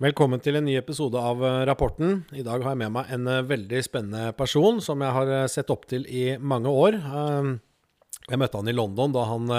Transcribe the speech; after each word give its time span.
Velkommen 0.00 0.40
til 0.40 0.56
en 0.56 0.64
ny 0.64 0.78
episode 0.78 1.20
av 1.20 1.42
eh, 1.44 1.58
Rapporten. 1.68 2.22
I 2.32 2.40
dag 2.40 2.62
har 2.64 2.72
jeg 2.72 2.78
med 2.80 2.92
meg 2.94 3.10
en 3.12 3.26
eh, 3.28 3.42
veldig 3.44 3.82
spennende 3.84 4.30
person 4.32 4.78
som 4.80 5.02
jeg 5.04 5.12
har 5.12 5.32
eh, 5.36 5.48
sett 5.52 5.68
opp 5.68 5.82
til 5.90 6.06
i 6.08 6.38
mange 6.40 6.72
år. 6.72 6.96
Jeg 8.24 8.40
møtte 8.40 8.62
han 8.62 8.70
i 8.70 8.72
London 8.72 9.12
da 9.12 9.26
han 9.28 9.52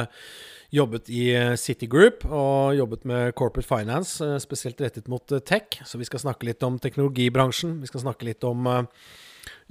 jobbet 0.73 1.11
i 1.13 1.27
City 1.61 1.85
Group 1.85 2.25
og 2.25 2.73
jobbet 2.73 3.05
med 3.05 3.35
corporate 3.37 3.69
finance, 3.69 4.31
spesielt 4.41 4.81
rettet 4.81 5.11
mot 5.13 5.35
tech. 5.45 5.77
Så 5.85 6.01
vi 6.01 6.09
skal 6.09 6.23
snakke 6.25 6.49
litt 6.49 6.65
om 6.65 6.81
teknologibransjen. 6.81 7.77
Vi 7.83 7.91
skal 7.91 8.07
snakke 8.07 8.25
litt 8.31 8.41
om 8.47 8.65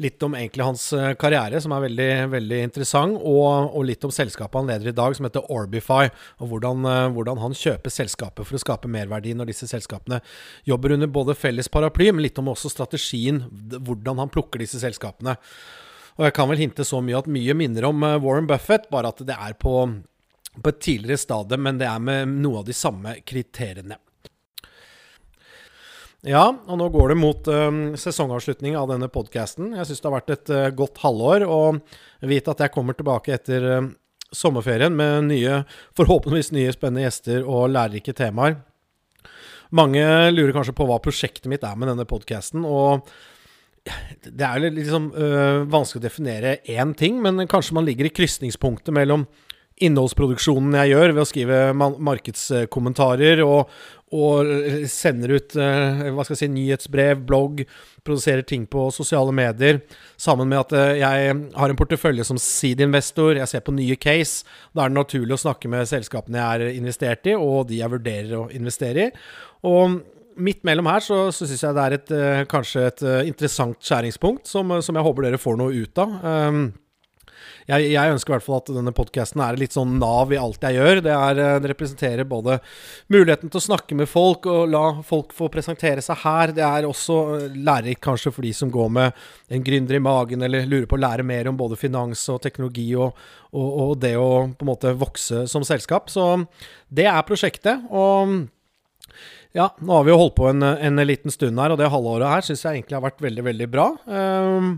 Litt 0.01 0.23
om 0.25 0.35
egentlig 0.35 0.65
hans 0.65 0.85
eh, 0.97 1.13
karriere, 1.21 1.61
som 1.61 1.75
er 1.77 1.85
veldig, 1.85 2.09
veldig 2.33 2.61
interessant, 2.65 3.19
og, 3.21 3.75
og 3.77 3.85
litt 3.87 4.05
om 4.07 4.13
selskapet 4.15 4.57
han 4.57 4.71
leder 4.71 4.91
i 4.91 4.97
dag, 4.97 5.15
som 5.17 5.27
heter 5.29 5.51
Orbify, 5.53 6.09
og 6.41 6.51
hvordan, 6.53 6.87
eh, 6.89 7.09
hvordan 7.17 7.43
han 7.43 7.57
kjøper 7.57 7.93
selskaper 7.93 8.49
for 8.49 8.57
å 8.57 8.63
skape 8.63 8.91
merverdi 8.91 9.35
når 9.37 9.53
disse 9.53 9.69
selskapene 9.71 10.23
jobber 10.69 10.97
under 10.97 11.13
både 11.13 11.37
felles 11.39 11.69
paraply, 11.73 12.09
men 12.15 12.25
litt 12.25 12.41
om 12.41 12.51
også 12.55 12.73
strategien, 12.73 13.45
hvordan 13.77 14.25
han 14.25 14.33
plukker 14.33 14.65
disse 14.65 14.81
selskapene. 14.83 15.37
Og 16.19 16.27
jeg 16.27 16.37
kan 16.37 16.51
vel 16.51 16.65
hinte 16.65 16.85
så 16.85 16.99
mye 17.05 17.21
at 17.21 17.31
mye 17.31 17.57
minner 17.57 17.91
om 17.93 18.03
eh, 18.07 18.19
Warren 18.25 18.49
Buffett, 18.51 18.91
bare 18.93 19.13
at 19.13 19.21
det 19.27 19.37
er 19.37 19.57
på, 19.61 19.75
på 20.57 20.73
et 20.73 20.81
tidligere 20.81 21.21
stadium, 21.21 21.69
men 21.69 21.83
det 21.83 21.91
er 21.93 22.01
med 22.03 22.41
noe 22.41 22.65
av 22.65 22.71
de 22.71 22.77
samme 22.77 23.21
kriteriene. 23.21 24.01
Ja, 26.27 26.51
og 26.53 26.77
nå 26.77 26.91
går 26.93 27.15
det 27.15 27.17
mot 27.17 27.47
um, 27.49 27.79
sesongavslutning 27.97 28.75
av 28.77 28.91
denne 28.91 29.09
podkasten. 29.09 29.71
Jeg 29.73 29.89
syns 29.89 30.03
det 30.03 30.09
har 30.11 30.17
vært 30.19 30.33
et 30.35 30.51
uh, 30.53 30.67
godt 30.77 31.01
halvår, 31.01 31.47
og 31.49 31.81
vite 32.29 32.53
at 32.53 32.61
jeg 32.61 32.75
kommer 32.75 32.97
tilbake 32.97 33.33
etter 33.39 33.65
uh, 33.65 33.87
sommerferien 34.29 34.93
med 34.93 35.31
nye, 35.31 35.63
forhåpentligvis 35.97 36.53
nye 36.53 36.75
spennende 36.77 37.07
gjester 37.07 37.49
og 37.49 37.71
lærerike 37.73 38.13
temaer. 38.19 38.59
Mange 39.73 40.05
lurer 40.35 40.53
kanskje 40.53 40.77
på 40.77 40.85
hva 40.91 41.01
prosjektet 41.01 41.49
mitt 41.49 41.65
er 41.65 41.79
med 41.81 41.89
denne 41.89 42.05
podkasten, 42.11 42.69
og 42.69 43.09
det 44.21 44.45
er 44.45 44.69
liksom 44.77 45.09
uh, 45.17 45.65
vanskelig 45.73 46.03
å 46.03 46.05
definere 46.05 46.59
én 46.69 46.93
ting, 47.01 47.17
men 47.25 47.47
kanskje 47.49 47.79
man 47.81 47.89
ligger 47.89 48.11
i 48.11 48.13
krysningspunktet 48.13 48.93
mellom 48.93 49.25
innholdsproduksjonen 49.81 50.77
jeg 50.83 50.93
gjør 50.93 51.15
ved 51.15 51.23
å 51.23 51.29
skrive 51.29 51.61
markedskommentarer 51.77 53.43
og, 53.45 53.71
og 54.13 54.51
sender 54.91 55.37
ut 55.39 55.57
jeg 55.57 56.39
si, 56.39 56.49
nyhetsbrev, 56.53 57.25
blogg, 57.27 57.65
produserer 58.07 58.45
ting 58.47 58.67
på 58.71 58.89
sosiale 58.95 59.33
medier, 59.35 59.81
sammen 60.21 60.51
med 60.51 60.61
at 60.65 60.77
øh, 60.77 60.93
jeg 61.01 61.35
har 61.57 61.73
en 61.73 61.79
portefølje 61.79 62.27
som 62.27 62.41
seed-investor, 62.41 63.39
jeg 63.41 63.51
ser 63.51 63.65
på 63.65 63.75
nye 63.77 63.97
case. 64.01 64.47
Da 64.75 64.85
er 64.85 64.93
det 64.93 65.01
naturlig 65.01 65.37
å 65.37 65.45
snakke 65.45 65.71
med 65.73 65.89
selskapene 65.91 66.41
jeg 66.41 66.71
er 66.71 66.79
investert 66.79 67.29
i, 67.31 67.37
og 67.37 67.69
de 67.71 67.81
jeg 67.81 67.93
vurderer 67.93 68.37
å 68.39 68.49
investere 68.57 69.09
i. 69.09 69.13
Og 69.69 70.01
midt 70.41 70.63
mellom 70.67 70.89
her 70.91 71.05
så, 71.05 71.23
så 71.35 71.49
syns 71.49 71.65
jeg 71.67 71.77
det 71.77 71.87
er 71.87 71.97
et, 71.97 72.13
eh, 72.17 72.45
kanskje 72.51 72.87
et 72.89 73.03
eh, 73.05 73.27
interessant 73.31 73.81
skjæringspunkt 73.85 74.49
som, 74.51 74.73
som 74.85 74.97
jeg 74.97 75.07
håper 75.07 75.29
dere 75.29 75.41
får 75.41 75.59
noe 75.61 75.83
ut 75.85 76.01
av. 76.01 76.17
Um, 76.25 76.63
jeg, 77.71 77.91
jeg 77.95 78.15
ønsker 78.15 78.33
i 78.33 78.35
hvert 78.37 78.47
fall 78.47 78.59
at 78.59 78.71
denne 78.75 78.93
podkasten 78.95 79.43
er 79.45 79.59
litt 79.61 79.75
sånn 79.77 79.97
nav 80.01 80.33
i 80.35 80.39
alt 80.41 80.63
jeg 80.67 80.77
gjør. 80.77 81.03
Det, 81.07 81.15
er, 81.15 81.41
eh, 81.41 81.57
det 81.63 81.71
representerer 81.73 82.29
både 82.29 82.59
muligheten 83.13 83.53
til 83.53 83.61
å 83.61 83.65
snakke 83.65 83.99
med 83.99 84.11
folk 84.11 84.49
og 84.51 84.71
la 84.73 84.85
folk 85.07 85.35
få 85.37 85.51
presentere 85.53 86.05
seg 86.05 86.23
her. 86.25 86.55
Det 86.57 86.67
er 86.67 86.89
også 86.89 87.19
eh, 87.39 87.59
lærerikt 87.59 88.03
kanskje 88.05 88.35
for 88.35 88.47
de 88.47 88.53
som 88.57 88.73
går 88.75 88.93
med 88.99 89.25
en 89.51 89.67
gründer 89.67 89.99
i 89.99 90.05
magen 90.05 90.47
eller 90.47 90.69
lurer 90.69 90.89
på 90.91 90.99
å 90.99 91.05
lære 91.07 91.27
mer 91.27 91.51
om 91.51 91.59
både 91.61 91.79
finans 91.81 92.27
og 92.33 92.43
teknologi 92.45 92.89
og, 92.99 93.19
og, 93.55 93.69
og 93.87 93.99
det 94.03 94.17
å 94.19 94.31
på 94.51 94.67
en 94.67 94.73
måte 94.73 94.97
vokse 94.99 95.47
som 95.51 95.67
selskap. 95.67 96.11
Så 96.13 96.33
det 96.91 97.07
er 97.11 97.29
prosjektet. 97.29 97.87
og 97.91 98.51
ja, 99.57 99.67
nå 99.83 99.97
har 99.97 100.05
vi 100.07 100.13
jo 100.13 100.21
holdt 100.21 100.37
på 100.39 100.47
en, 100.47 100.63
en 100.63 101.03
liten 101.03 101.33
stund 101.35 101.59
her, 101.59 101.73
og 101.73 101.81
det 101.81 101.91
halvåret 101.91 102.31
her 102.31 102.47
syns 102.47 102.63
jeg 102.63 102.79
egentlig 102.79 102.95
har 102.95 103.03
vært 103.03 103.25
veldig, 103.25 103.45
veldig 103.49 103.67
bra. 103.73 103.87
Ehm, 104.07 104.77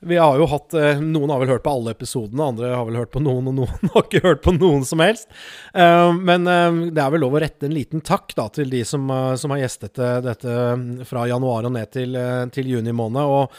vi 0.00 0.16
har 0.16 0.38
jo 0.38 0.46
hatt 0.46 0.74
eh, 0.78 1.00
Noen 1.02 1.30
har 1.32 1.40
vel 1.42 1.50
hørt 1.50 1.64
på 1.64 1.72
alle 1.74 1.92
episodene, 1.96 2.50
andre 2.52 2.70
har 2.70 2.86
vel 2.86 3.00
hørt 3.00 3.10
på 3.14 3.22
noen, 3.22 3.50
og 3.50 3.56
noen 3.56 3.90
har 3.94 4.06
ikke 4.06 4.22
hørt 4.24 4.44
på 4.44 4.54
noen 4.54 4.86
som 4.86 5.02
helst. 5.02 5.26
Ehm, 5.74 6.22
men 6.28 6.46
eh, 6.46 6.80
det 6.94 7.02
er 7.02 7.14
vel 7.14 7.24
lov 7.26 7.34
å 7.34 7.42
rette 7.42 7.66
en 7.66 7.74
liten 7.74 8.04
takk 8.06 8.34
da 8.38 8.46
til 8.54 8.70
de 8.70 8.84
som, 8.86 9.08
eh, 9.10 9.34
som 9.40 9.54
har 9.54 9.64
gjestet 9.64 9.98
eh, 9.98 10.18
dette 10.24 10.58
fra 11.08 11.26
januar 11.30 11.66
og 11.66 11.74
ned 11.74 11.90
til, 11.94 12.14
eh, 12.18 12.44
til 12.54 12.70
juni 12.76 12.94
måned. 12.94 13.22
og 13.26 13.56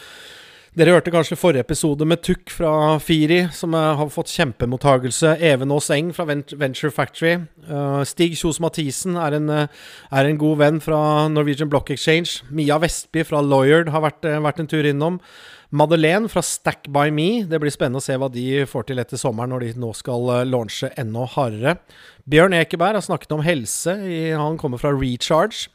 dere 0.78 0.94
hørte 0.94 1.10
kanskje 1.10 1.38
forrige 1.40 1.64
episode 1.66 2.06
med 2.06 2.22
Tuk 2.22 2.52
fra 2.54 3.00
Firi, 3.02 3.40
som 3.56 3.74
har 3.74 4.12
fått 4.14 4.30
kjempemottagelse. 4.36 5.32
Even 5.42 5.72
Aas 5.74 5.90
Eng 5.94 6.12
fra 6.14 6.28
Venture 6.30 6.92
Factory. 6.94 7.40
Eh, 7.66 8.02
Stig 8.06 8.38
Kjos 8.38 8.60
Mathisen 8.62 9.18
er 9.18 9.34
en, 9.40 9.50
eh, 9.50 9.68
er 10.12 10.26
en 10.26 10.38
god 10.38 10.58
venn 10.60 10.80
fra 10.80 11.28
Norwegian 11.28 11.70
Block 11.70 11.90
Exchange. 11.90 12.44
Mia 12.52 12.78
Vestby 12.78 13.26
fra 13.26 13.42
Lawyard 13.42 13.90
har 13.90 14.02
vært, 14.02 14.24
eh, 14.24 14.40
vært 14.40 14.60
en 14.60 14.68
tur 14.68 14.84
innom. 14.84 15.20
Madeleine 15.72 16.30
fra 16.30 16.42
Stack 16.42 16.88
by 16.88 17.10
Me. 17.10 17.44
Det 17.44 17.60
blir 17.60 17.72
spennende 17.72 17.98
å 17.98 18.02
se 18.02 18.14
hva 18.14 18.32
de 18.32 18.66
får 18.66 18.88
til 18.88 18.98
etter 18.98 19.18
sommeren, 19.18 19.50
når 19.50 19.60
de 19.60 19.74
nå 19.74 19.96
skal 19.96 20.46
launche 20.46 20.92
enda 20.98 21.28
hardere. 21.28 21.80
Bjørn 22.30 22.54
Ekeberg 22.54 22.94
har 22.94 23.02
snakket 23.02 23.32
om 23.32 23.42
helse. 23.42 24.36
Han 24.36 24.58
kommer 24.58 24.80
fra 24.80 24.92
Recharge. 24.92 25.68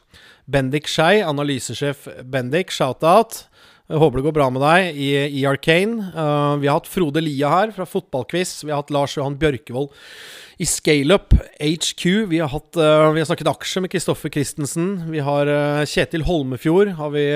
Bendik 0.49 0.85
Skei, 0.85 1.21
analysesjef 1.21 2.07
Bendik, 2.29 2.67
shout-out. 2.67 3.45
Jeg 3.85 4.01
håper 4.01 4.17
det 4.17 4.25
går 4.25 4.33
bra 4.33 4.45
med 4.49 4.63
deg 4.65 4.95
i, 4.97 5.09
i 5.37 5.43
Arcane. 5.45 6.07
Uh, 6.15 6.57
vi 6.57 6.65
har 6.65 6.79
hatt 6.79 6.89
Frode 6.89 7.21
Lia 7.21 7.51
her 7.51 7.73
fra 7.75 7.85
Fotballquiz. 7.85 8.63
Vi 8.63 8.71
har 8.73 8.79
hatt 8.81 8.93
Lars 8.93 9.13
Johan 9.13 9.35
Bjørkevold 9.37 9.91
i 10.57 10.65
Scaleup 10.65 11.35
HQ. 11.59 12.05
Vi 12.31 12.39
har, 12.41 12.49
hatt, 12.49 12.71
uh, 12.81 13.11
vi 13.13 13.21
har 13.21 13.29
snakket 13.29 13.51
aksjer 13.51 13.85
med 13.85 13.93
Kristoffer 13.93 14.33
Christensen. 14.33 15.03
Vi 15.13 15.21
har 15.21 15.51
uh, 15.51 15.83
Kjetil 15.85 16.25
Holmefjord. 16.25 16.95
Har 16.97 17.13
vi 17.13 17.27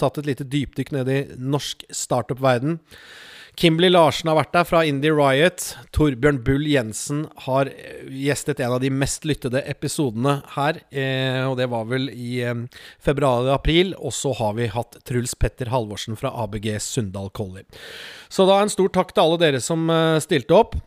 tatt 0.00 0.22
et 0.22 0.30
lite 0.30 0.48
dypdykk 0.48 0.94
ned 0.96 1.12
i 1.12 1.20
norsk 1.36 1.84
startup-verden. 1.92 2.80
Kimberly 3.58 3.90
Larsen 3.92 4.30
har 4.30 4.38
vært 4.38 4.54
der 4.54 4.64
fra 4.64 4.80
Indie 4.88 5.12
Riot. 5.12 5.66
Torbjørn 5.92 6.38
Bull 6.44 6.64
Jensen 6.70 7.26
har 7.44 7.68
eh, 7.68 8.06
gjestet 8.24 8.62
en 8.64 8.78
av 8.78 8.80
de 8.80 8.88
mest 8.88 9.26
lyttede 9.28 9.60
episodene 9.68 10.38
her. 10.54 10.80
Eh, 10.88 11.42
og 11.44 11.58
det 11.60 11.68
var 11.72 11.84
vel 11.90 12.08
i 12.10 12.40
eh, 12.46 12.64
februar-april. 13.04 13.92
Og 14.00 14.16
så 14.16 14.32
har 14.40 14.56
vi 14.56 14.70
hatt 14.72 14.96
Truls 15.08 15.36
Petter 15.36 15.68
Halvorsen 15.72 16.16
fra 16.18 16.32
ABG 16.46 16.72
Sundal 16.80 17.28
Collie. 17.36 17.68
Så 18.32 18.48
da 18.48 18.62
en 18.62 18.72
stor 18.72 18.88
takk 18.94 19.12
til 19.12 19.26
alle 19.26 19.42
dere 19.44 19.60
som 19.64 19.84
eh, 19.92 20.16
stilte 20.24 20.56
opp. 20.56 20.78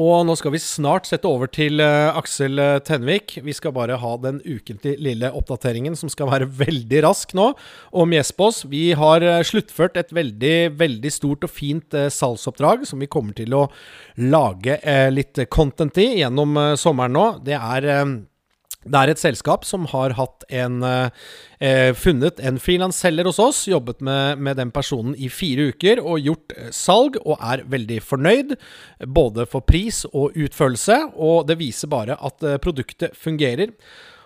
Og 0.00 0.24
nå 0.26 0.34
skal 0.34 0.50
vi 0.50 0.58
snart 0.58 1.06
sette 1.06 1.28
over 1.30 1.46
til 1.46 1.78
eh, 1.78 2.16
Aksel 2.18 2.58
eh, 2.58 2.80
Tenvik. 2.82 3.36
Vi 3.46 3.54
skal 3.54 3.70
bare 3.76 4.00
ha 4.02 4.14
den 4.18 4.40
ukentlige 4.42 4.98
lille 4.98 5.30
oppdateringen 5.30 5.94
som 5.94 6.10
skal 6.10 6.32
være 6.32 6.48
veldig 6.64 7.04
rask 7.06 7.36
nå, 7.38 7.52
om 7.94 8.16
Jespos. 8.16 8.64
Vi 8.72 8.88
har 8.98 9.22
eh, 9.22 9.44
sluttført 9.46 10.00
et 10.00 10.10
veldig, 10.10 10.74
veldig 10.80 11.14
stort 11.14 11.46
og 11.46 11.54
fint 11.54 11.94
salgsoppdrag 11.94 12.82
som 12.90 13.06
vi 13.06 13.10
kommer 13.10 13.38
til 13.38 13.54
å 13.54 13.68
lage 14.18 14.80
litt 15.14 15.38
content 15.52 15.98
i 16.02 16.08
gjennom 16.24 16.58
sommeren 16.78 17.14
nå. 17.14 17.26
Det 17.46 17.54
er 17.54 17.86
det 18.84 19.00
er 19.00 19.12
et 19.12 19.20
selskap 19.20 19.64
som 19.64 19.86
har 19.90 20.12
en 20.14 20.82
eh, 20.84 21.26
eh, 21.64 21.90
funnet 21.96 22.40
en 22.44 22.60
frilansselger 22.60 23.28
hos 23.28 23.40
oss, 23.40 23.64
jobbet 23.68 24.02
med, 24.04 24.38
med 24.38 24.58
den 24.60 24.72
personen 24.74 25.14
i 25.16 25.30
fire 25.32 25.70
uker 25.72 26.02
og 26.02 26.20
gjort 26.20 26.56
eh, 26.56 26.72
salg, 26.74 27.18
og 27.24 27.40
er 27.40 27.64
veldig 27.70 28.00
fornøyd. 28.04 28.56
Både 29.08 29.48
for 29.50 29.64
pris 29.64 30.04
og 30.12 30.36
utførelse, 30.36 31.00
og 31.16 31.46
det 31.48 31.60
viser 31.62 31.92
bare 31.92 32.18
at 32.20 32.44
eh, 32.44 32.60
produktet 32.62 33.16
fungerer. 33.16 33.72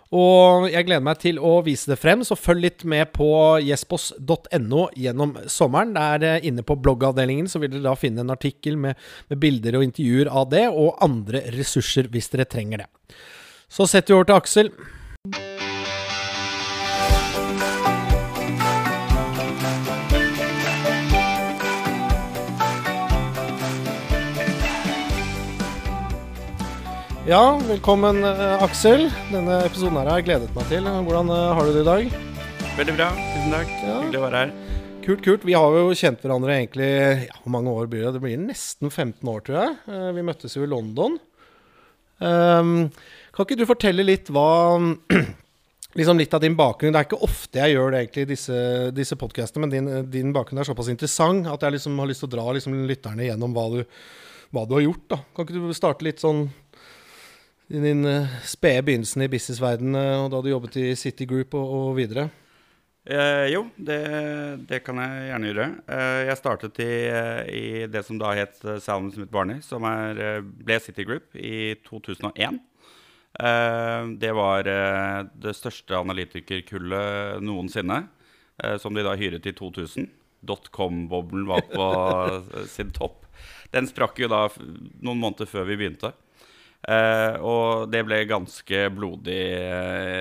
Og 0.08 0.70
jeg 0.72 0.86
gleder 0.88 1.04
meg 1.04 1.18
til 1.20 1.36
å 1.44 1.58
vise 1.60 1.90
det 1.90 1.98
frem, 2.00 2.22
så 2.24 2.32
følg 2.38 2.64
litt 2.64 2.84
med 2.88 3.10
på 3.12 3.28
jespos.no 3.60 4.86
gjennom 4.96 5.34
sommeren. 5.52 5.92
Der 5.94 6.46
inne 6.48 6.64
på 6.64 6.78
bloggavdelingen 6.80 7.50
så 7.52 7.60
vil 7.60 7.74
dere 7.74 7.90
da 7.90 7.96
finne 8.00 8.24
en 8.24 8.32
artikkel 8.32 8.80
med, 8.80 8.96
med 9.28 9.42
bilder 9.42 9.76
og 9.76 9.84
intervjuer 9.84 10.32
av 10.32 10.48
det, 10.54 10.64
og 10.72 10.96
andre 11.04 11.44
ressurser 11.52 12.08
hvis 12.08 12.32
dere 12.32 12.48
trenger 12.48 12.86
det. 12.86 12.88
Så 13.68 13.86
setter 13.86 14.14
vi 14.14 14.16
over 14.16 14.24
til 14.24 14.34
Aksel. 14.34 14.70
Ja, 27.28 27.58
velkommen 27.68 28.22
eh, 28.24 28.62
Aksel. 28.64 29.08
Denne 29.28 29.58
episoden 29.66 29.98
her 30.00 30.08
har 30.08 30.20
jeg 30.22 30.28
gledet 30.30 30.54
meg 30.56 30.68
til. 30.70 30.86
Hvordan 31.04 31.32
eh, 31.34 31.50
har 31.58 31.66
du 31.68 31.74
det 31.76 31.82
i 31.82 31.88
dag? 31.88 32.14
Veldig 32.78 32.94
bra. 32.96 33.08
Tusen 33.34 33.52
takk. 33.52 33.74
Ja. 33.84 33.96
Hyggelig 34.00 34.20
å 34.20 34.24
være 34.24 34.40
her. 34.42 34.54
Kult, 35.04 35.22
kult. 35.24 35.44
Vi 35.48 35.56
har 35.56 35.76
jo 35.76 35.90
kjent 35.96 36.24
hverandre 36.24 36.56
egentlig 36.56 36.88
ja, 37.26 37.36
Hvor 37.42 37.52
mange 37.54 37.72
år 37.72 37.88
blir 37.90 38.06
det? 38.06 38.14
Det 38.16 38.22
blir 38.24 38.40
nesten 38.40 38.88
15 38.92 39.28
år, 39.32 39.44
tror 39.44 39.60
jeg. 39.60 39.76
Eh, 39.92 40.08
Vi 40.16 40.24
møttes 40.30 40.56
jo 40.56 40.64
i 40.64 40.70
London. 40.72 41.18
Ehm, 42.24 42.72
kan 43.38 43.46
ikke 43.46 43.60
du 43.60 43.68
fortelle 43.68 44.06
litt 44.06 44.32
hva 44.34 44.48
Liksom 45.96 46.18
litt 46.20 46.34
av 46.36 46.42
din 46.44 46.54
bakgrunn. 46.54 46.92
Det 46.92 47.00
er 47.00 47.06
ikke 47.06 47.24
ofte 47.24 47.58
jeg 47.58 47.72
gjør 47.72 47.94
det 47.94 48.00
egentlig 48.02 48.22
i 48.26 48.28
disse, 48.28 48.56
disse 48.94 49.16
podkastene, 49.18 49.64
men 49.64 49.70
din, 49.72 49.86
din 50.12 50.34
bakgrunn 50.36 50.60
er 50.60 50.68
såpass 50.68 50.90
interessant 50.92 51.48
at 51.48 51.64
jeg 51.64 51.74
liksom 51.74 51.96
har 51.98 52.10
lyst 52.10 52.22
til 52.22 52.28
å 52.28 52.34
dra 52.34 52.44
liksom 52.54 52.76
lytterne 52.86 53.24
gjennom 53.24 53.54
hva 53.56 53.64
du, 53.72 53.78
hva 54.54 54.66
du 54.68 54.76
har 54.76 54.84
gjort. 54.84 55.06
da. 55.14 55.18
Kan 55.34 55.48
ikke 55.48 55.62
du 55.64 55.72
starte 55.74 56.06
litt 56.06 56.20
sånn 56.22 56.44
i 57.72 57.80
din 57.82 58.04
uh, 58.04 58.36
spede 58.46 58.84
begynnelsen 58.84 59.24
i 59.24 59.30
businessverdenen 59.32 59.96
uh, 59.96 60.26
og 60.26 60.30
da 60.36 60.44
du 60.44 60.52
jobbet 60.52 60.78
i 60.80 60.86
City 60.96 61.26
Group 61.28 61.56
og, 61.58 61.72
og 61.80 61.90
videre? 61.98 62.28
Eh, 63.08 63.46
jo, 63.48 63.62
det, 63.80 63.98
det, 64.68 64.82
kan 64.84 65.00
jeg 65.00 65.28
gjerne 65.30 65.48
gjøre. 65.48 65.66
Eh, 65.96 66.22
jeg 66.28 66.36
startet 66.36 66.80
i, 66.84 66.94
i, 67.56 67.66
det 67.88 68.02
som 68.04 68.20
da 68.20 68.34
het 68.36 68.60
Salmon 68.84 69.08
Smith 69.14 69.32
Barney, 69.32 69.62
som 69.64 69.86
er, 69.88 70.42
ble 70.44 70.76
City 70.84 71.08
Group 71.08 71.32
i 71.32 71.72
2001. 71.88 72.60
Eh, 73.42 74.06
det 74.18 74.32
var 74.34 74.66
eh, 74.66 75.24
det 75.38 75.54
største 75.54 75.94
analytikerkullet 75.98 77.42
noensinne, 77.44 78.02
eh, 78.62 78.76
som 78.82 78.94
de 78.94 79.04
da 79.06 79.14
hyret 79.18 79.46
i 79.46 79.54
2000. 79.54 80.08
Dotcom-boblen 80.48 81.46
var 81.46 81.62
på 81.70 81.86
sin 82.74 82.90
topp. 82.94 83.26
Den 83.74 83.86
sprakk 83.90 84.18
jo 84.18 84.30
da 84.30 84.46
noen 84.58 85.20
måneder 85.20 85.50
før 85.50 85.68
vi 85.68 85.78
begynte. 85.78 86.14
Og 87.42 87.90
det 87.90 88.04
ble 88.06 88.20
ganske 88.30 88.84
blodig 88.94 89.40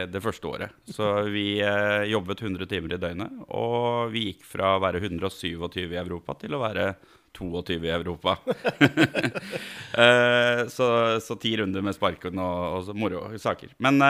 det 0.10 0.22
første 0.26 0.50
året. 0.50 0.74
Så 0.90 1.06
vi 1.30 1.62
jobbet 2.10 2.42
100 2.42 2.66
timer 2.72 2.96
i 2.96 3.00
døgnet. 3.00 3.36
Og 3.54 4.10
vi 4.12 4.24
gikk 4.32 4.42
fra 4.56 4.74
å 4.74 4.82
være 4.82 5.00
127 5.06 5.94
i 5.94 6.02
Europa 6.02 6.34
til 6.42 6.58
å 6.58 6.64
være 6.66 6.88
22 7.38 7.78
i 7.86 7.94
Europa. 7.94 8.36
så, 10.76 10.88
så, 11.24 11.38
ti 11.42 11.54
runder 11.60 11.86
med 11.86 11.96
sparken 11.98 12.42
og, 12.42 12.90
og 12.90 12.98
moro 12.98 13.24
saker. 13.40 13.74
Men 13.84 14.02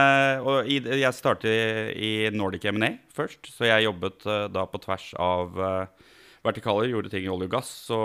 i, 0.66 0.80
jeg 1.04 1.16
startet 1.16 1.94
i 1.94 2.12
Nordic 2.34 2.68
M&A 2.72 2.96
først, 3.16 3.52
så 3.54 3.70
jeg 3.70 3.88
jobbet 3.88 4.28
da 4.54 4.66
på 4.70 4.82
tvers 4.84 5.12
av 5.22 5.58
vertikaler, 6.48 6.92
gjorde 6.92 7.12
ting 7.12 7.26
i 7.26 7.32
olje 7.32 7.50
og 7.50 7.56
gass. 7.58 7.72
Så 7.90 7.98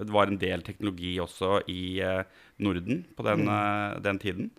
det 0.00 0.12
var 0.14 0.30
en 0.30 0.40
del 0.40 0.64
teknologi 0.66 1.16
også 1.22 1.60
i 1.70 2.00
Norden 2.64 3.04
på 3.14 3.26
den, 3.26 3.46
mm. 3.48 4.00
Den 4.04 4.22
tiden. 4.22 4.50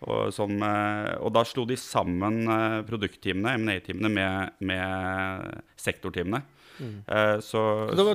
Og, 0.00 0.30
som, 0.32 0.54
og, 0.64 1.28
da 1.36 1.42
slo 1.44 1.66
de 1.68 1.76
sammen 1.76 2.46
produktteamene, 2.88 3.58
M&A-teamene, 3.60 4.08
med, 4.16 4.54
med 4.64 5.60
sektorteamene. 5.80 6.40
Mm. 6.80 6.96
Uh, 7.06 7.40
så, 7.44 7.62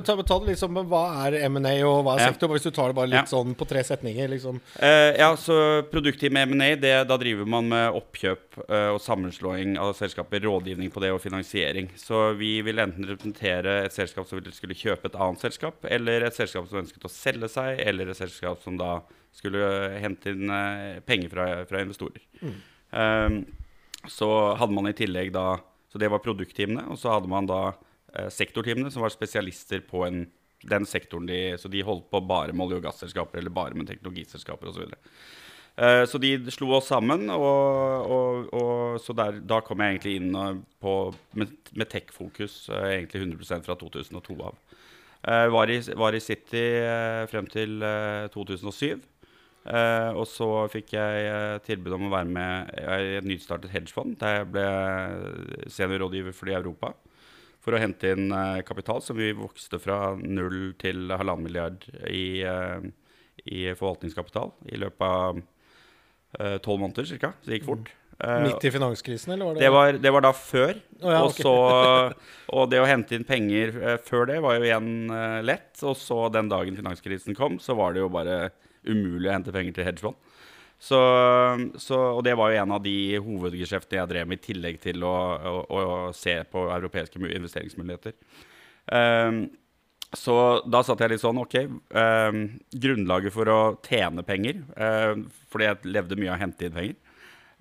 ta, 0.04 0.16
ta, 0.22 0.38
det 0.42 0.52
liksom, 0.52 0.78
Hva 0.90 1.02
er 1.26 1.38
M&A 1.46 1.72
og 1.86 2.02
hva 2.06 2.16
er 2.16 2.24
ja. 2.24 2.30
sektor? 2.32 2.50
Hvis 2.52 2.66
du 2.66 2.72
tar 2.74 2.92
det 2.92 2.98
bare 2.98 3.10
litt 3.12 3.22
ja. 3.22 3.30
sånn 3.30 3.54
på 3.58 3.68
tre 3.70 3.82
setninger. 3.86 4.28
Liksom. 4.34 4.60
Uh, 4.76 5.12
ja, 5.16 5.30
så 5.40 5.58
Produktteam 5.92 6.38
M&A, 6.42 6.70
da 7.06 7.18
driver 7.20 7.48
man 7.56 7.70
med 7.72 7.98
oppkjøp 8.00 8.60
uh, 8.64 8.92
og 8.94 9.00
sammenslåing 9.04 9.76
av 9.82 9.94
selskaper, 9.98 10.44
rådgivning 10.46 10.92
på 10.94 11.02
det 11.04 11.12
og 11.14 11.22
finansiering. 11.24 11.92
Så 12.00 12.30
vi 12.40 12.56
vil 12.66 12.82
enten 12.82 13.08
representere 13.08 13.82
et 13.86 13.96
selskap 13.96 14.28
som 14.28 14.42
skulle 14.54 14.78
kjøpe 14.78 15.10
et 15.10 15.20
annet 15.20 15.46
selskap, 15.46 15.86
eller 15.88 16.26
et 16.26 16.36
selskap 16.36 16.66
som 16.70 16.82
ønsket 16.82 17.06
å 17.06 17.12
selge 17.12 17.52
seg, 17.52 17.78
eller 17.86 18.10
et 18.10 18.18
selskap 18.18 18.60
som 18.64 18.80
da 18.80 18.98
skulle 19.36 19.60
hente 20.00 20.32
inn 20.32 20.48
penger 21.04 21.28
fra, 21.28 21.46
fra 21.68 21.82
investorer. 21.84 22.22
Mm. 22.40 22.56
Um, 22.96 23.40
så 24.08 24.54
hadde 24.54 24.74
man 24.74 24.88
i 24.88 24.96
tillegg 24.96 25.32
da 25.34 25.58
Så 25.92 25.98
det 25.98 26.10
var 26.10 26.22
produktteamene. 26.24 26.88
Og 26.92 26.98
så 26.98 27.12
hadde 27.14 27.30
man 27.30 27.46
da 27.48 27.60
sektorteamene, 28.32 28.90
som 28.92 29.04
var 29.04 29.14
spesialister 29.14 29.82
på 29.86 30.04
en, 30.06 30.26
den 30.66 30.86
sektoren 30.88 31.26
de 31.28 31.40
Så 31.60 31.68
de 31.68 31.84
holdt 31.84 32.10
på 32.10 32.20
bare 32.24 32.54
med 32.54 32.66
olje- 32.66 32.80
og 32.80 32.86
gasselskaper 32.88 33.38
eller 33.38 33.54
bare 33.54 33.76
med 33.76 33.88
teknologiselskaper 33.90 34.72
osv. 34.72 34.96
Uh, 35.76 36.06
så 36.08 36.16
de 36.16 36.38
slo 36.48 36.70
oss 36.78 36.86
sammen, 36.88 37.28
og, 37.28 38.06
og, 38.08 38.46
og 38.56 39.00
så 39.04 39.12
der, 39.12 39.42
da 39.44 39.58
kom 39.60 39.82
jeg 39.84 39.96
egentlig 39.96 40.14
inn 40.22 40.62
på, 40.80 40.94
med, 41.36 41.52
med 41.76 41.90
tech-fokus 41.92 42.70
uh, 42.72 42.86
egentlig 42.94 43.26
100% 43.26 43.66
fra 43.66 43.76
2002 43.76 44.38
av. 44.40 44.56
Var, 45.26 45.70
i, 45.72 45.80
var, 45.98 46.14
i, 46.14 46.20
City 46.22 46.60
frem 47.26 47.48
til 47.50 47.80
2007. 48.30 49.00
Uh, 49.66 50.12
og 50.14 50.22
så 50.30 50.46
fikk 50.70 50.92
jeg 50.94 51.62
tilbud 51.66 51.96
om 51.96 52.04
å 52.06 52.12
være 52.12 52.30
med 52.30 52.70
i 52.78 53.16
et 53.18 53.26
nystartet 53.26 53.72
hedgefond, 53.72 54.14
der 54.20 54.36
jeg 54.36 54.48
ble 54.54 54.66
seniorrådgiver 55.74 56.36
for 56.36 56.46
det 56.46 56.54
i 56.54 56.58
Europa. 56.60 56.92
For 57.66 57.74
å 57.74 57.82
hente 57.82 58.14
inn 58.14 58.30
uh, 58.30 58.62
kapital 58.66 59.02
som 59.02 59.18
vi 59.18 59.32
vokste 59.34 59.80
fra 59.82 60.14
null 60.20 60.70
til 60.78 61.10
halvannen 61.10 61.48
milliard 61.48 61.86
i, 62.06 62.40
i, 63.42 63.60
forvaltningskapital 63.74 64.52
i 64.70 64.78
løpet 64.78 65.06
av 65.06 65.44
tolv 66.62 66.82
måneder 66.82 67.16
ca. 67.16 67.30
Så 67.40 67.48
det 67.48 67.56
gikk 67.56 67.66
fort. 67.70 67.90
Midt 68.44 68.64
i 68.68 68.70
finanskrisen, 68.74 69.32
eller 69.32 69.48
var 69.48 69.56
det 69.56 69.62
Det 69.62 69.70
var, 69.72 69.98
det 70.04 70.12
var 70.12 70.24
da 70.26 70.32
før. 70.36 70.78
Oh, 71.00 71.10
ja, 71.14 71.22
okay. 71.24 71.46
og, 71.48 72.26
og 72.52 72.70
det 72.72 72.80
å 72.82 72.88
hente 72.88 73.16
inn 73.16 73.24
penger 73.28 73.72
før 74.04 74.28
det 74.28 74.36
var 74.44 74.58
jo 74.58 74.66
igjen 74.66 74.90
lett. 75.46 75.72
Og 75.86 75.96
så 75.96 76.26
den 76.34 76.50
dagen 76.52 76.76
finanskrisen 76.76 77.36
kom, 77.38 77.56
så 77.62 77.76
var 77.78 77.96
det 77.96 78.04
jo 78.04 78.12
bare 78.12 78.50
umulig 78.86 79.30
å 79.30 79.34
hente 79.34 79.54
penger 79.54 79.78
til 79.78 79.88
hedgefond. 79.88 80.25
Så, 80.78 80.98
så, 81.80 81.98
og 82.18 82.22
det 82.26 82.34
var 82.36 82.52
jo 82.52 82.62
en 82.62 82.74
av 82.76 82.82
de 82.84 82.96
hovedgeskjeftene 83.24 84.02
jeg 84.02 84.10
drev 84.10 84.28
med, 84.28 84.40
i 84.40 84.48
tillegg 84.50 84.80
til 84.82 85.06
å, 85.08 85.14
å, 85.48 85.62
å 85.80 86.00
se 86.16 86.36
på 86.50 86.66
europeiske 86.74 87.20
investeringsmuligheter. 87.20 88.16
Um, 88.92 89.46
så 90.16 90.36
da 90.68 90.82
satt 90.86 91.00
jeg 91.02 91.14
litt 91.14 91.24
sånn 91.24 91.40
OK. 91.42 91.56
Um, 91.96 92.42
grunnlaget 92.76 93.34
for 93.34 93.50
å 93.50 93.60
tjene 93.84 94.24
penger, 94.26 94.62
uh, 94.76 95.16
fordi 95.50 95.70
jeg 95.70 95.94
levde 95.96 96.20
mye 96.20 96.34
av 96.34 96.38
å 96.38 96.44
hente 96.44 96.68
inn 96.68 96.76
penger, 96.76 96.96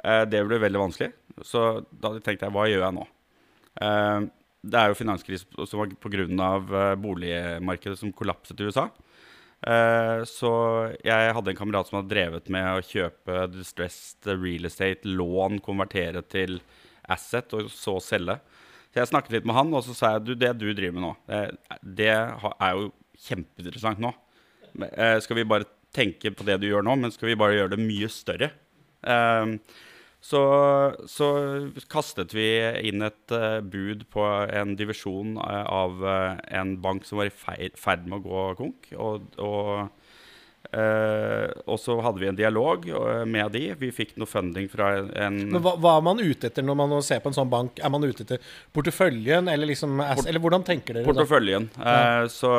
uh, 0.04 0.24
det 0.30 0.44
ble 0.46 0.62
veldig 0.62 0.84
vanskelig. 0.84 1.14
Så 1.44 1.66
da 1.92 2.14
tenkte 2.20 2.48
jeg 2.48 2.56
hva 2.56 2.68
gjør 2.70 2.86
jeg 2.86 2.98
nå? 3.00 3.08
Uh, 3.80 4.28
det 4.66 4.82
er 4.82 4.92
jo 4.92 4.98
finanskrise 4.98 5.68
som 5.70 5.82
var 5.82 5.92
pga. 6.02 6.28
Uh, 6.28 6.94
boligmarkedet 7.00 8.00
som 8.02 8.14
kollapset 8.16 8.60
i 8.60 8.70
USA. 8.70 8.90
Eh, 9.66 10.24
så 10.30 10.52
jeg 11.02 11.32
hadde 11.34 11.52
en 11.52 11.58
kamerat 11.58 11.90
som 11.90 11.98
hadde 12.00 12.12
drevet 12.12 12.50
med 12.54 12.68
å 12.70 12.84
kjøpe 12.86 13.48
distressed 13.54 14.28
real 14.30 14.70
estate, 14.70 15.10
lån, 15.10 15.58
konvertere 15.66 16.22
til 16.30 16.60
asset, 17.10 17.54
og 17.58 17.72
så 17.74 17.98
selge. 18.04 18.38
Så 18.92 19.02
jeg 19.02 19.12
snakket 19.12 19.40
litt 19.40 19.48
med 19.50 19.58
han, 19.58 19.74
og 19.74 19.82
så 19.88 19.96
sa 19.98 20.14
jeg 20.16 20.28
du, 20.28 20.36
det 20.38 20.54
du 20.60 20.70
driver 20.70 20.96
med 21.00 21.06
nå, 21.08 21.16
det, 21.98 22.14
er 22.14 22.78
jo 22.78 22.92
kjempeinteressant 23.26 24.00
nå. 24.04 24.14
Uh, 24.76 25.18
skal 25.24 25.40
vi 25.40 25.48
bare 25.48 25.68
tenke 25.96 26.32
på 26.36 26.46
det 26.48 26.60
du 26.62 26.70
gjør 26.70 26.86
nå, 26.86 26.96
men 27.00 27.12
skal 27.14 27.30
vi 27.32 27.38
bare 27.40 27.58
gjøre 27.58 27.74
det 27.76 27.82
mye 27.84 28.10
større? 28.12 28.52
Så, 30.26 30.42
så, 31.06 31.28
kastet 31.92 32.34
vi 32.34 32.48
inn 32.90 33.06
et 33.06 33.34
uh, 33.34 33.60
bud 33.62 34.08
på 34.10 34.24
en 34.26 34.74
divisjon 34.78 35.36
uh, 35.38 35.68
av 35.70 36.02
uh, 36.02 36.40
en 36.50 36.72
bank 36.82 37.06
som 37.06 37.22
var 37.22 37.30
i 37.30 37.70
ferd 37.78 38.08
med 38.10 38.18
å 38.18 38.24
gå 38.24 38.46
konk. 38.58 38.90
Og, 38.98 39.28
og, 39.38 40.02
og, 40.74 41.76
så 41.78 42.00
hadde 42.02 42.24
vi 42.24 42.28
en 42.32 42.40
dialog 42.40 42.88
med 43.30 43.54
de. 43.54 43.68
Vi 43.80 43.92
fikk 43.94 44.16
noe 44.18 44.28
funding 44.28 44.66
fra 44.72 44.96
en 44.98 45.38
Men 45.44 45.62
hva, 45.62 45.76
hva, 45.78 45.94
er 46.00 46.08
man 46.10 46.20
ute 46.20 46.50
etter 46.50 46.66
når 46.66 46.80
man 46.82 46.96
ser 47.06 47.22
på 47.22 47.30
en 47.30 47.38
sånn 47.38 47.54
bank? 47.54 47.78
Er 47.78 47.94
man 47.94 48.04
ute 48.04 48.26
etter 48.26 48.42
porteføljen, 48.76 49.46
eller, 49.54 49.70
liksom, 49.70 50.02
eller 50.02 50.42
hvordan 50.42 50.66
tenker 50.66 50.98
dere? 50.98 51.06
Porteføljen. 51.06 51.70
Ja. 51.78 52.26
så 52.34 52.56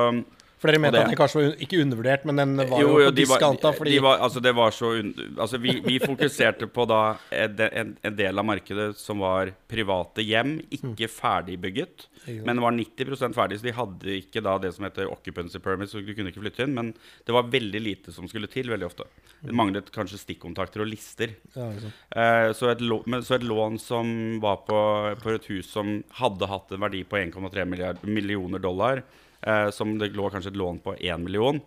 for 0.66 0.72
dere 0.72 0.82
mente 0.82 1.00
at 1.00 1.10
den 1.10 1.18
kanskje 1.18 1.42
var 1.42 1.64
ikke 1.66 1.80
undervurdert, 1.84 2.26
men 2.28 2.40
den 2.42 2.54
var 2.58 2.82
jo, 2.82 2.96
jo 3.00 3.10
på 3.10 3.16
diskanta 3.20 3.72
fordi 3.76 3.94
de 3.94 4.02
var, 4.04 4.20
altså 4.26 4.42
det 4.42 4.52
var 4.56 4.74
så 4.74 4.92
altså 4.98 5.60
vi, 5.62 5.76
vi, 5.84 5.98
fokuserte 6.02 6.68
på 6.72 6.86
da 6.90 7.00
en, 7.30 7.94
en, 8.02 8.16
del 8.16 8.42
av 8.42 8.48
markedet 8.48 8.88
som 8.98 9.22
var 9.24 9.52
private 9.70 10.24
hjem, 10.26 10.58
ikke 10.74 11.08
ferdigbygget. 11.12 12.08
Men 12.26 12.58
var 12.58 12.74
90 12.74 13.34
ferdig, 13.36 13.60
så 13.60 13.66
de 13.68 13.74
hadde 13.76 14.14
ikke 14.18 14.42
da 14.42 14.56
det 14.58 14.72
som 14.74 14.86
heter 14.86 15.10
occupancy 15.10 15.60
permit, 15.62 15.92
så 15.92 16.02
du 16.02 16.10
kunne 16.14 16.32
ikke 16.32 16.42
flytte 16.42 16.66
inn. 16.66 16.74
Men 16.74 16.92
det 17.26 17.34
var 17.36 17.50
veldig 17.52 17.82
lite 17.82 18.14
som 18.14 18.26
skulle 18.30 18.50
til, 18.50 18.70
veldig 18.72 18.88
ofte. 18.88 19.06
Det 19.46 19.54
manglet 19.54 19.92
kanskje 19.94 20.18
stikkontakter 20.18 20.82
og 20.82 20.90
lister. 20.90 21.36
Ja, 21.54 21.68
uh, 21.70 22.50
så, 22.56 22.72
et 22.72 22.82
men, 22.82 23.22
så, 23.22 23.36
et 23.38 23.46
lån 23.46 23.78
som 23.82 24.10
var 24.42 24.64
på, 24.66 24.80
på, 25.22 25.36
et 25.36 25.50
hus 25.52 25.70
som 25.70 26.00
hadde 26.18 26.50
hatt 26.50 26.74
en 26.74 26.82
verdi 26.82 27.04
på 27.06 27.20
1,3 27.20 27.68
millioner 28.02 28.62
dollar 28.62 29.04
eh, 29.46 29.68
som 29.70 29.94
det 29.98 30.12
lå 30.16 30.28
kanskje 30.32 30.52
et 30.52 30.60
lån 30.60 30.82
på 30.84 30.96
1 30.98 31.22
million. 31.22 31.60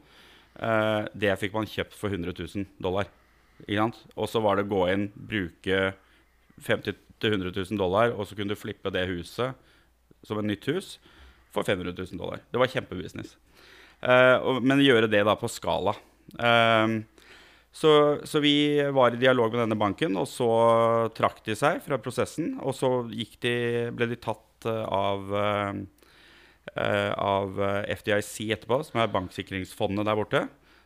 Eh, 0.60 1.02
det 1.14 1.36
fikk 1.40 1.56
man 1.56 1.70
kjøpt 1.70 1.96
for 1.98 2.12
100 2.12 2.36
000 2.36 2.68
dollar. 2.84 3.10
Og 4.16 4.28
så 4.32 4.42
var 4.44 4.58
det 4.58 4.68
å 4.68 4.72
gå 4.72 4.86
inn, 4.94 5.10
bruke 5.14 5.94
50 6.64 6.96
000-100 7.20 7.52
000 7.56 7.80
dollar, 7.80 8.14
og 8.16 8.28
så 8.28 8.36
kunne 8.36 8.56
du 8.56 8.60
flippe 8.60 8.92
det 8.96 9.08
huset 9.10 9.56
som 10.24 10.40
et 10.40 10.48
nytt 10.48 10.68
hus 10.72 10.98
for 11.52 11.68
500 11.68 11.92
000 11.96 12.20
dollar. 12.20 12.44
Det 12.52 12.60
var 12.60 12.72
kjempebusiness. 12.72 13.36
Eh, 14.00 14.50
men 14.64 14.84
gjøre 14.84 15.12
det 15.12 15.26
da 15.28 15.36
på 15.40 15.52
skala. 15.52 15.96
Eh, 16.40 17.00
så, 17.70 17.92
så, 18.26 18.40
vi 18.42 18.82
var 18.96 19.14
i 19.14 19.22
dialog 19.22 19.54
med 19.54 19.62
denne 19.62 19.78
banken, 19.80 20.16
og 20.18 20.26
så 20.28 20.50
trakk 21.16 21.44
de 21.46 21.54
seg 21.56 21.84
fra 21.86 22.00
prosessen. 22.02 22.56
Og 22.64 22.74
så 22.76 22.90
de, 23.12 23.54
ble 23.94 24.08
de 24.10 24.18
tatt 24.18 24.66
uh, 24.66 24.88
av 24.90 25.36
Eh, 25.36 25.74
av 27.18 27.62
eh, 27.64 27.94
FDIC 27.98 28.34
etterpå, 28.56 28.82
som 28.88 29.02
er 29.02 29.14
banksikringsfondet 29.14 30.08
der 30.08 30.20
borte. 30.20 30.44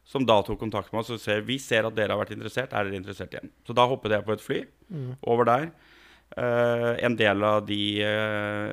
Som 0.08 0.28
da 0.28 0.42
tok 0.44 0.60
kontakt 0.60 0.92
med 0.92 1.04
oss 1.04 1.14
og 1.16 1.22
sa 1.24 1.38
vi 1.44 1.56
ser 1.64 1.88
at 1.88 1.96
dere 1.96 2.16
har 2.16 2.20
vært 2.20 2.36
interessert. 2.36 2.76
Er 2.76 2.88
dere 2.88 3.00
interessert 3.00 3.36
igjen? 3.36 3.52
Så 3.64 3.76
da 3.76 3.88
hoppet 3.88 4.16
jeg 4.16 4.28
på 4.28 4.36
et 4.36 4.44
fly 4.44 4.62
mm. 4.92 5.12
over 5.32 5.48
der. 5.48 5.70
Uh, 6.34 6.98
en 7.06 7.14
del 7.14 7.46
av 7.46 7.60
de 7.68 7.78
uh, 8.02 8.72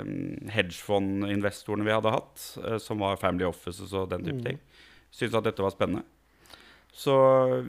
hedgefondinvestorene 0.49 1.85
vi 1.85 1.93
hadde 1.93 2.15
hatt, 2.15 2.47
uh, 2.65 2.79
som 2.81 3.05
var 3.05 3.21
Family 3.21 3.45
Offices 3.45 3.93
og 3.93 4.09
den 4.15 4.25
type 4.25 4.39
mm. 4.39 4.47
ting, 4.47 4.63
syntes 5.13 5.37
at 5.37 5.47
dette 5.51 5.63
var 5.63 5.75
spennende. 5.75 6.07
Så 6.93 7.15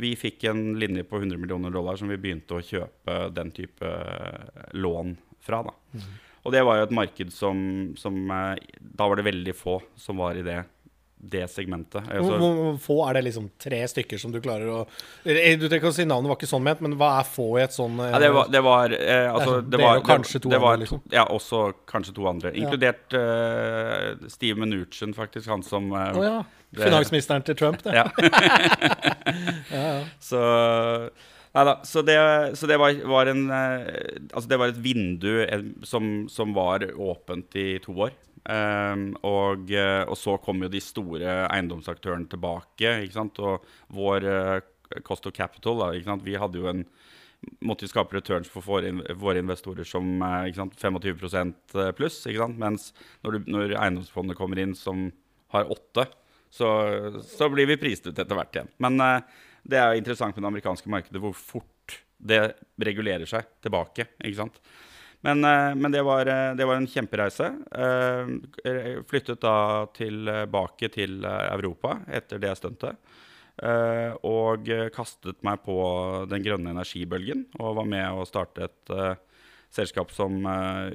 vi 0.02 0.16
fikk 0.18 0.44
en 0.50 0.80
linje 0.82 1.04
på 1.08 1.20
100 1.22 1.38
millioner 1.38 1.70
dollar 1.74 2.00
som 2.00 2.10
vi 2.10 2.20
begynte 2.20 2.58
å 2.58 2.66
kjøpe 2.66 3.18
den 3.36 3.52
type 3.56 3.86
eh, 3.86 4.68
lån 4.74 5.14
fra. 5.42 5.62
da. 5.68 5.76
Mm. 5.94 6.08
Og 6.42 6.54
det 6.56 6.62
var 6.66 6.80
jo 6.80 6.86
et 6.88 6.94
marked 6.98 7.34
som, 7.34 7.58
som, 8.00 8.16
Da 8.80 9.08
var 9.08 9.20
det 9.20 9.28
veldig 9.28 9.54
få 9.58 9.80
som 10.00 10.22
var 10.22 10.40
i 10.40 10.46
det 10.46 10.62
det 11.22 11.48
segmentet. 11.52 12.02
Altså, 12.10 12.38
hvor, 12.38 12.78
få 12.82 12.96
er 13.06 13.18
det 13.18 13.22
liksom 13.28 13.50
tre 13.62 13.82
stykker 13.90 14.18
som 14.22 14.32
du 14.34 14.40
klarer 14.42 14.70
å 14.74 14.80
Du 15.24 15.68
trenger 15.68 15.78
ikke 15.78 15.92
å 15.92 15.96
si 15.96 16.06
navnet, 16.08 16.32
var 16.32 16.40
ikke 16.40 16.50
sånn 16.50 16.64
ment, 16.66 16.82
men 16.82 16.96
hva 16.98 17.12
er 17.20 17.28
få 17.30 17.48
i 17.60 17.66
et 17.66 17.76
sånn 17.76 18.00
ja, 18.02 18.18
Det 18.22 18.32
var, 18.34 18.50
det 18.50 18.62
var 18.66 18.96
eh, 18.98 19.28
altså, 19.30 19.60
det, 19.60 19.76
det 19.76 19.82
var, 19.84 20.02
kanskje 20.08 20.42
to 20.42 20.50
det, 20.50 20.58
andre, 20.58 20.80
liksom? 20.82 21.04
Ja, 21.14 21.28
også 21.30 21.62
kanskje 21.90 22.16
to 22.18 22.26
andre. 22.32 22.54
Inkludert 22.58 23.14
ja. 23.14 23.22
uh, 23.22 24.32
Steve 24.34 24.58
Mnuchin, 24.66 25.14
faktisk. 25.18 25.46
Han 25.52 25.66
som 25.66 25.92
uh, 25.94 26.08
oh, 26.18 26.26
ja. 26.26 26.40
Finansministeren 26.80 27.46
til 27.46 27.60
Trump, 27.60 27.84
det. 27.86 27.94
ja. 28.00 28.08
ja, 29.76 29.86
ja. 29.86 30.00
Så 30.32 30.42
Nei 31.52 31.64
da. 31.68 31.78
Så 31.84 32.04
det, 32.08 32.18
så 32.56 32.68
det 32.70 32.78
var, 32.80 32.96
var, 33.12 33.28
en 33.28 33.50
Altså, 33.52 34.48
det 34.48 34.60
var 34.62 34.72
et 34.72 34.80
vindu 34.80 35.34
som, 35.84 36.30
som 36.32 36.54
var 36.56 36.86
åpent 36.96 37.58
i 37.60 37.74
to 37.84 37.96
år. 38.08 38.14
Um, 38.42 39.12
og, 39.22 39.70
eh, 39.70 40.02
og, 40.08 40.16
så 40.18 40.34
kom 40.42 40.64
jo 40.64 40.70
de 40.72 40.80
store 40.82 41.44
eiendomsaktørene 41.46 42.30
tilbake. 42.32 42.96
ikke 43.06 43.18
sant? 43.18 43.42
Og 43.42 43.66
vår 43.94 44.26
uh, 44.26 45.02
cost 45.06 45.28
of 45.30 45.36
capital 45.36 45.78
da, 45.78 45.92
ikke 45.94 46.10
sant? 46.10 46.26
Vi 46.26 46.40
hadde 46.40 46.62
jo 46.62 46.70
en 46.72 46.86
måtte 47.66 47.88
jo 47.88 47.90
skape 47.90 48.14
returns 48.14 48.50
for 48.54 48.62
våre 48.66 49.42
investorer 49.42 49.86
som 49.88 50.20
sant? 50.54 50.76
25 50.78 51.54
pluss. 51.98 52.20
Mens 52.54 52.92
når, 53.26 53.40
når 53.50 53.78
eiendomsfondet 53.78 54.38
kommer 54.38 54.62
inn 54.62 54.76
som 54.78 55.08
har 55.54 55.70
åtte, 55.74 56.06
så, 56.52 56.68
så, 57.26 57.48
blir 57.50 57.66
vi 57.70 57.80
prist 57.82 58.06
ut 58.06 58.18
etter 58.18 58.38
hvert 58.38 58.54
igjen. 58.56 58.70
Men 58.84 59.02
det 59.64 59.80
er 59.80 59.92
jo 59.92 60.02
interessant 60.02 60.36
med 60.36 60.44
det 60.44 60.52
amerikanske 60.52 60.92
markedet 60.92 61.22
hvor 61.22 61.36
fort 61.38 62.00
det 62.22 62.42
regulerer 62.82 63.30
seg 63.30 63.48
tilbake. 63.64 64.12
ikke 64.22 64.42
sant? 64.44 64.62
Men, 65.22 65.46
eh, 65.46 65.76
men 65.76 65.92
det, 65.92 66.02
var, 66.02 66.26
eh, 66.26 66.56
det, 66.58 66.66
var, 66.66 66.76
en 66.76 66.88
kjempereise. 66.88 67.54
Eh, 67.72 68.28
flyttet 69.10 69.42
da 69.42 69.86
tilbake 69.94 70.90
til 70.94 71.26
Europa 71.26 72.00
etter 72.10 72.40
det 72.42 72.56
stuntet. 72.60 72.96
Og 74.26 74.70
kastet 74.96 75.44
meg 75.46 75.58
på 75.62 75.76
den 76.32 76.42
grønne 76.42 76.72
energibølgen 76.74 77.46
og 77.60 77.76
var 77.78 77.86
med 77.86 78.10
å 78.10 78.26
starte 78.26 78.64
et 78.66 78.90
selskap 79.70 80.12
som 80.16 80.48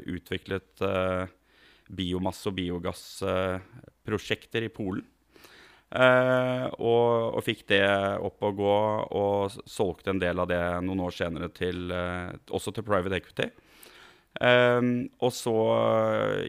utviklet 0.09 0.83
biomasse- 1.87 2.49
og 2.51 2.55
biogassprosjekter 2.57 4.63
i 4.67 4.73
Polen. 4.73 5.05
Uh, 5.87 6.67
og, 6.83 7.37
og, 7.37 7.43
fikk 7.47 7.63
det 7.71 7.85
opp 8.27 8.43
å 8.43 8.51
gå, 8.59 8.79
og 9.15 9.55
solgte 9.71 10.11
en 10.11 10.21
del 10.23 10.43
av 10.43 10.49
det 10.51 10.59
noen 10.83 11.05
år 11.07 11.15
senere 11.15 11.49
til, 11.55 11.93
uh, 11.95 12.35
også 12.51 12.75
til 12.75 12.87
private 12.87 13.21
equity. 13.21 13.47
Um, 14.37 15.07
og 15.23 15.31
så 15.33 15.55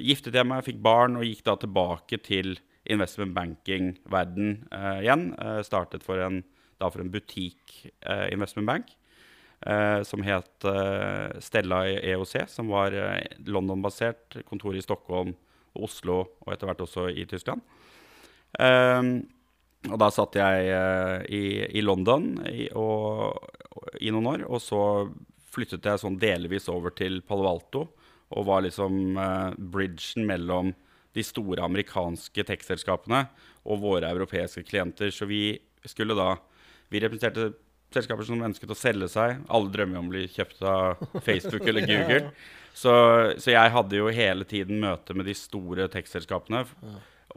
giftet 0.03 0.35
jeg 0.35 0.49
meg, 0.49 0.65
fikk 0.65 0.81
barn 0.83 1.19
og 1.19 1.27
gikk 1.27 1.45
da 1.47 1.55
tilbake 1.61 2.19
til 2.25 2.57
investment 2.89 3.35
banking-verden 3.37 4.55
uh, 4.73 4.97
igjen. 5.03 5.29
Startet 5.67 6.03
for 6.03 6.23
en, 6.23 6.41
da 6.81 6.89
en 6.89 7.13
butikk-investment 7.13 8.67
bank 8.69 8.95
som 10.05 10.21
het 10.21 10.65
Stella 11.41 11.79
EOC, 11.89 12.43
som 12.45 12.67
var 12.69 12.93
London-basert. 13.41 14.35
Kontor 14.45 14.77
i 14.77 14.83
Stockholm 14.85 15.31
og 15.73 15.87
Oslo, 15.87 16.19
og 16.45 16.51
etter 16.53 16.69
hvert 16.69 16.83
også 16.85 17.07
i 17.09 17.25
Tyskland. 17.25 17.63
Um, 18.57 19.11
og 19.87 19.99
da 20.01 20.09
satt 20.11 20.35
jeg 20.35 20.71
i, 21.31 21.41
i, 21.77 21.83
London 21.85 22.31
i, 22.49 22.65
og, 22.75 23.37
i 24.01 24.09
noen 24.11 24.31
år, 24.33 24.45
og 24.49 24.59
så 24.63 24.81
flyttet 25.53 25.85
jeg 25.85 26.01
sånn 26.01 26.17
delvis 26.19 26.67
over 26.73 26.91
til 26.97 27.21
Palo 27.25 27.47
Alto 27.49 27.85
og 28.35 28.47
var 28.49 28.65
liksom 28.65 29.15
uh, 29.15 29.53
bridgen 29.55 30.27
mellom 30.27 30.73
de 31.15 31.23
store 31.25 31.63
amerikanske 31.65 32.43
tech-selskapene 32.49 33.23
og 33.67 33.81
våre 33.81 34.09
europeiske 34.11 34.65
klienter. 34.67 35.13
Så 35.13 35.29
vi 35.29 35.57
skulle 35.85 36.17
da 36.17 36.35
Vi 36.87 37.01
representerte 37.03 37.51
selskaper 37.91 38.23
som 38.23 38.43
ønsket 38.47 38.71
å 38.71 38.77
selge 38.77 39.09
seg. 39.11 39.41
Alle 39.51 39.71
drømmer 39.73 39.99
om 39.99 40.07
å 40.07 40.13
bli 40.13 40.21
kjøpt 40.31 40.61
av 40.63 41.01
Facebook 41.27 41.65
eller 41.67 41.83
Google. 41.83 42.29
Så, 42.71 42.93
så, 43.35 43.51
jeg 43.51 43.73
hadde 43.73 43.97
jo 43.97 44.07
hele 44.13 44.47
tiden 44.47 44.79
møte 44.79 45.15
med 45.17 45.27
de 45.27 45.35
store 45.35 45.89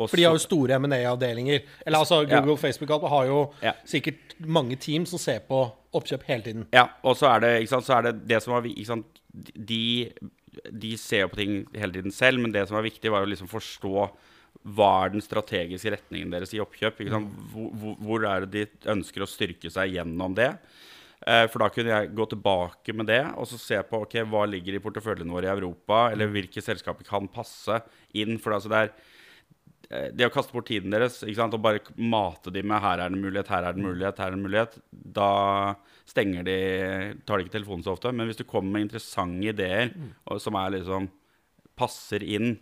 tech-selskapene. 0.08 0.12
For 0.12 0.20
de 0.20 0.26
har 0.28 0.36
jo 0.36 0.44
store 0.44 0.78
M&A-avdelinger. 0.80 1.62
Eller 1.86 1.98
altså 1.98 2.22
Google 2.24 2.56
ja. 2.56 2.62
Facebook 2.64 2.94
har 3.12 3.28
jo 3.28 3.40
ja. 3.64 3.74
sikkert 3.88 4.36
mange 4.40 4.78
team 4.80 5.06
som 5.08 5.20
ser 5.20 5.42
på 5.48 5.62
oppkjøp 5.96 6.26
hele 6.28 6.46
tiden. 6.46 6.66
Ja, 6.74 6.88
og 7.02 7.16
så 7.18 7.30
er 7.34 7.44
det, 7.44 7.54
sant, 7.70 7.86
så 7.86 7.98
er 7.98 8.08
det, 8.08 8.14
det 8.30 8.42
som 8.44 8.54
var 8.54 8.66
de, 8.66 9.82
de, 10.70 10.92
ser 10.98 11.24
jo 11.24 11.30
på 11.32 11.40
ting 11.40 11.56
hele 11.74 11.94
tiden 11.96 12.14
selv, 12.14 12.42
men 12.42 12.54
det 12.54 12.66
som 12.68 12.78
var 12.78 12.86
viktig, 12.86 13.10
var 13.12 13.26
å 13.26 13.30
liksom 13.30 13.50
forstå 13.50 14.10
hva 14.76 14.90
er 15.04 15.12
den 15.14 15.24
strategiske 15.24 15.92
retningen 15.94 16.32
deres 16.34 16.52
i 16.54 16.60
oppkjøp? 16.62 17.00
Hvor, 17.52 17.96
hvor, 18.02 18.24
er 18.28 18.44
det 18.44 18.52
de 18.52 18.90
ønsker 18.92 19.24
å 19.24 19.30
styrke 19.30 19.70
seg 19.72 19.94
gjennom 19.96 20.34
det? 20.36 20.52
Eh, 21.20 21.46
for 21.52 21.62
da 21.62 21.68
kunne 21.72 21.92
jeg 21.92 22.12
gå 22.16 22.26
tilbake 22.32 22.94
med 22.96 23.10
det 23.10 23.22
og 23.36 23.44
så 23.48 23.58
se 23.60 23.78
på 23.84 23.98
okay, 24.06 24.24
hva 24.24 24.46
ligger 24.48 24.76
i 24.76 24.82
porteføljen 24.82 25.32
vår 25.32 25.46
i 25.46 25.52
Europa, 25.52 26.02
eller 26.12 26.30
hvilke 26.32 26.62
selskaper 26.64 27.08
kan 27.08 27.28
passe 27.30 27.80
inn. 28.16 28.38
For 28.40 28.56
altså 28.56 28.72
det 28.72 28.82
er 28.82 28.92
det 29.88 30.26
å 30.26 30.30
kaste 30.30 30.54
bort 30.54 30.68
tiden 30.68 30.92
deres 30.92 31.22
og 31.24 31.62
bare 31.62 31.80
mate 31.96 32.52
dem 32.54 32.68
med 32.68 32.80
'her 32.80 33.00
er 33.00 33.08
det 33.08 33.16
en 33.16 33.24
mulighet, 33.24 33.48
her 33.48 33.64
er 33.64 33.72
det 33.72 33.80
en 33.80 33.88
mulighet', 33.88 34.18
her 34.18 34.26
er 34.26 34.30
det 34.30 34.38
en 34.38 34.46
mulighet, 34.46 34.78
da 34.92 35.74
stenger 36.06 36.44
de, 36.44 36.58
tar 37.26 37.38
de 37.38 37.44
ikke 37.44 37.58
telefonen 37.58 37.82
så 37.82 37.94
ofte. 37.96 38.12
Men 38.12 38.28
hvis 38.28 38.38
du 38.38 38.44
kommer 38.44 38.70
med 38.70 38.86
interessante 38.86 39.46
ideer 39.50 39.90
mm. 39.94 40.38
som 40.38 40.54
er 40.54 40.76
liksom 40.76 41.10
passer 41.78 42.22
inn, 42.22 42.58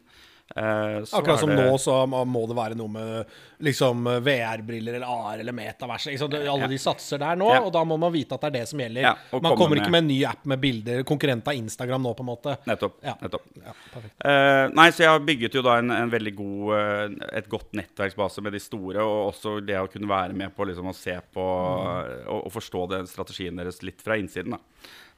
Akkurat 0.54 1.40
som 1.40 1.50
det... 1.50 1.56
nå, 1.60 1.78
så 1.78 1.94
må 2.06 2.42
det 2.48 2.56
være 2.56 2.76
noe 2.78 2.90
med 2.90 3.34
liksom 3.64 4.06
VR-briller 4.24 4.96
eller 4.96 5.06
AR 5.06 5.42
eller 5.42 5.52
metavers. 5.52 6.06
Alle 6.08 6.40
ja. 6.46 6.68
de 6.70 6.78
satser 6.80 7.20
der 7.20 7.36
nå, 7.38 7.50
ja. 7.52 7.60
og 7.66 7.72
da 7.74 7.82
må 7.86 7.98
man 8.00 8.12
vite 8.14 8.36
at 8.36 8.46
det 8.46 8.50
er 8.50 8.56
det 8.60 8.70
som 8.70 8.80
gjelder. 8.80 9.04
Ja, 9.04 9.14
man 9.34 9.56
kommer 9.58 9.76
med... 9.76 9.82
ikke 9.82 9.94
med 9.94 10.04
en 10.04 10.10
ny 10.10 10.18
app 10.30 10.46
med 10.48 10.62
bilder, 10.62 11.02
konkurrent 11.08 11.50
av 11.50 11.58
Instagram 11.58 12.06
nå, 12.06 12.14
på 12.16 12.24
en 12.24 12.30
måte. 12.30 12.56
Nettopp. 12.68 13.00
nettopp. 13.04 13.48
Uh, 13.58 14.64
nei, 14.72 14.88
så 14.94 15.04
jeg 15.04 15.12
har 15.12 15.26
bygget 15.26 15.58
jo 15.58 15.64
da 15.66 15.78
en, 15.82 15.92
en 15.94 16.12
veldig 16.12 16.34
god 16.38 16.72
uh, 16.72 17.18
et 17.42 17.50
godt 17.50 17.76
nettverksbase 17.78 18.44
med 18.46 18.56
de 18.56 18.62
store, 18.62 19.04
og 19.04 19.32
også 19.34 19.58
det 19.64 19.78
å 19.80 19.90
kunne 19.90 20.10
være 20.10 20.38
med 20.38 20.54
på 20.56 20.68
liksom, 20.70 20.88
å 20.90 20.96
se 20.96 21.18
på 21.34 21.44
mm. 21.44 22.24
og, 22.24 22.40
og, 22.40 22.52
forstå 22.54 22.86
den 22.94 23.10
strategien 23.10 23.60
deres 23.60 23.82
litt 23.84 24.00
fra 24.04 24.16
innsiden. 24.20 24.56
da. 24.56 24.62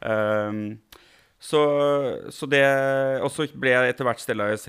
Uh, 0.00 1.06
så, 1.40 1.60
så 2.28 2.46
det 2.52 2.64
Og 3.24 3.30
så 3.32 3.46
ble 3.56 3.72
jeg 3.72 3.94
etter 3.94 4.04
hvert 4.04 4.20
Stella 4.20 4.50
IC 4.52 4.66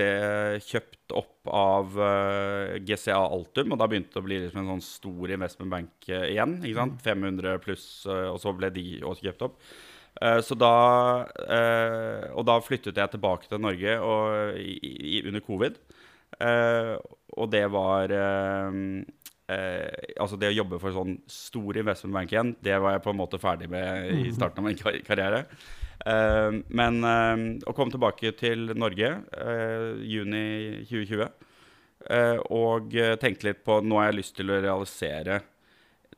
kjøpt 0.70 1.16
opp 1.20 1.50
av 1.52 1.98
uh, 1.98 2.06
eh, 2.06 2.76
GCA 2.88 3.18
Altum, 3.20 3.74
og 3.74 3.80
da 3.82 3.88
begynte 3.90 4.14
det 4.16 4.22
å 4.22 4.24
bli 4.24 4.38
liksom 4.40 4.62
en 4.62 4.70
sånn 4.76 4.84
stor 4.86 5.34
investmentbank 5.36 6.08
uh, 6.14 6.28
igjen. 6.30 6.54
ikke 6.62 6.78
sant? 6.78 7.02
500 7.04 7.58
mm. 7.58 7.64
pluss, 7.66 7.88
uh, 8.08 8.30
og 8.32 8.40
så 8.40 8.54
ble 8.56 8.70
de 8.72 8.86
også 9.02 9.28
kjøpt 9.28 9.48
opp. 9.50 9.58
så 10.46 10.56
da 10.60 10.76
Og 12.36 12.44
da 12.46 12.58
flyttet 12.62 12.98
jeg 13.00 13.12
tilbake 13.14 13.48
til 13.48 13.62
Norge 13.64 13.94
og, 14.04 14.58
i, 14.60 14.74
i, 15.16 15.22
under 15.28 15.40
covid. 15.40 15.78
og 17.38 17.48
det 17.52 17.64
var 17.72 18.12
altså 20.20 20.38
det 20.38 20.52
å 20.52 20.58
jobbe 20.58 20.80
for 20.84 20.92
sånn 20.92 21.16
stor 21.32 21.80
investmentbank 21.80 22.32
igjen, 22.36 22.56
det 22.60 22.76
var 22.84 22.98
jeg 22.98 23.04
på 23.08 23.14
en 23.14 23.22
måte 23.24 23.40
ferdig 23.40 23.72
med 23.72 24.12
i 24.12 24.28
mm. 24.28 24.36
starten 24.36 24.60
av 24.60 24.68
min 24.68 25.02
karriere. 25.08 25.46
Uh, 26.02 26.62
men 26.74 27.04
uh, 27.06 27.38
å 27.70 27.76
komme 27.78 27.94
tilbake 27.94 28.34
til 28.40 28.72
Norge 28.74 29.10
uh, 29.38 30.02
juni 30.02 30.84
2020 30.90 31.48
og 32.50 32.96
tenke 33.22 33.46
litt 33.46 33.60
på 33.62 33.76
Nå 33.86 34.00
har 34.00 34.08
jeg 34.08 34.16
lyst 34.18 34.34
til 34.34 34.50
å 34.50 34.56
realisere 34.58 35.36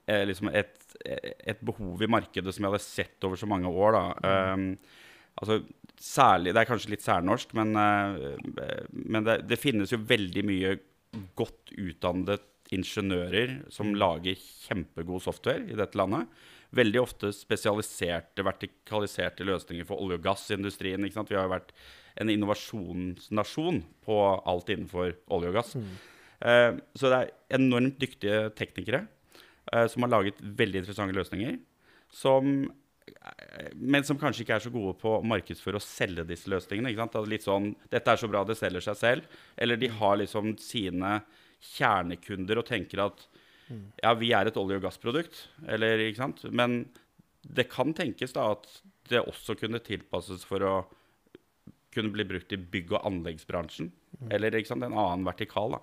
liksom 0.07 0.47
et, 0.55 0.77
et, 1.03 1.59
behov 1.59 1.99
i 1.99 2.07
markedet 2.07 2.53
som 2.55 2.63
jeg 2.63 2.71
hadde 2.71 2.85
sett 2.85 3.27
over 3.27 3.35
så 3.41 3.49
mange 3.51 3.67
år. 3.67 3.97
Mm. 4.23 4.77
altså 5.35 5.57
særlig, 5.99 6.53
Det 6.55 6.61
er 6.61 6.69
kanskje 6.69 6.93
litt 6.93 7.03
særnorsk, 7.03 7.51
men, 7.59 7.75
men 7.75 9.27
det, 9.27 9.41
det, 9.49 9.59
finnes 9.59 9.91
jo 9.91 9.99
veldig 10.07 10.45
mye 10.47 10.71
godt 11.35 11.75
utdannet 11.75 12.47
ingeniører 12.79 13.57
som 13.67 13.91
mm. 13.91 13.99
lager 13.99 14.39
kjempegod 14.39 15.27
software 15.27 15.67
i 15.67 15.75
dette 15.75 15.99
landet 15.99 16.31
veldig 16.73 17.01
ofte 17.01 17.31
spesialiserte, 17.35 18.45
vertikaliserte 18.45 19.45
løsninger 19.47 19.87
for 19.87 20.01
olje- 20.01 20.19
og 20.19 20.25
gassindustrien. 20.25 21.05
Ikke 21.05 21.19
sant? 21.19 21.31
Vi 21.31 21.37
har 21.37 21.47
jo 21.47 21.53
vært 21.53 21.73
en 22.19 22.29
innovasjonsnasjon 22.33 23.81
på 24.05 24.19
alt 24.49 24.71
innenfor 24.73 25.13
olje 25.33 25.51
og 25.51 25.57
gass. 25.57 25.75
Mm. 25.77 25.91
Eh, 26.43 26.71
så 26.99 27.11
det 27.11 27.19
er 27.19 27.59
enormt 27.59 27.99
dyktige 28.01 28.47
teknikere 28.57 29.05
eh, 29.71 29.85
som 29.87 30.05
har 30.05 30.13
laget 30.17 30.41
veldig 30.41 30.83
interessante 30.83 31.15
løsninger. 31.15 31.59
Som, 32.13 32.71
eh, 33.07 33.69
men 33.75 34.05
som 34.05 34.19
kanskje 34.21 34.45
ikke 34.45 34.57
er 34.57 34.65
så 34.65 34.73
gode 34.73 34.97
på 35.01 35.17
å 35.17 35.23
markedsføre 35.25 35.79
og 35.79 35.85
selge 35.85 36.27
disse 36.29 36.51
løsningene. 36.51 36.91
Ikke 36.91 37.05
sant? 37.05 37.21
Litt 37.29 37.47
sånn 37.47 37.71
'Dette 37.89 38.11
er 38.11 38.21
så 38.21 38.29
bra, 38.29 38.43
det 38.43 38.59
selger 38.59 38.83
seg 38.89 38.99
selv.' 38.99 39.29
Eller 39.57 39.77
de 39.77 39.87
har 39.87 40.17
liksom 40.17 40.57
sine 40.61 41.21
kjernekunder 41.63 42.59
og 42.59 42.67
tenker 42.67 43.05
at 43.05 43.27
Ja, 44.01 44.13
vi 44.19 44.31
er 44.35 44.49
et 44.49 44.57
olje- 44.59 44.79
og 44.79 44.85
gassprodukt, 44.85 45.47
eller, 45.67 46.01
ikke 46.03 46.21
sant? 46.21 46.43
men 46.51 46.83
det 47.43 47.67
kan 47.71 47.93
tenkes 47.95 48.35
da 48.35 48.51
at 48.53 48.67
det 49.11 49.23
også 49.23 49.55
kunne 49.59 49.81
tilpasses 49.83 50.45
for 50.47 50.63
å 50.63 50.73
kunne 51.93 52.13
bli 52.13 52.25
brukt 52.25 52.53
i 52.55 52.57
bygg- 52.57 52.95
og 52.95 53.05
anleggsbransjen. 53.05 53.91
Mm. 54.19 54.29
Eller 54.33 54.57
ikke 54.57 54.71
sant, 54.71 54.85
en 54.85 54.95
annen 54.97 55.25
vertikal. 55.27 55.77
da. 55.77 55.81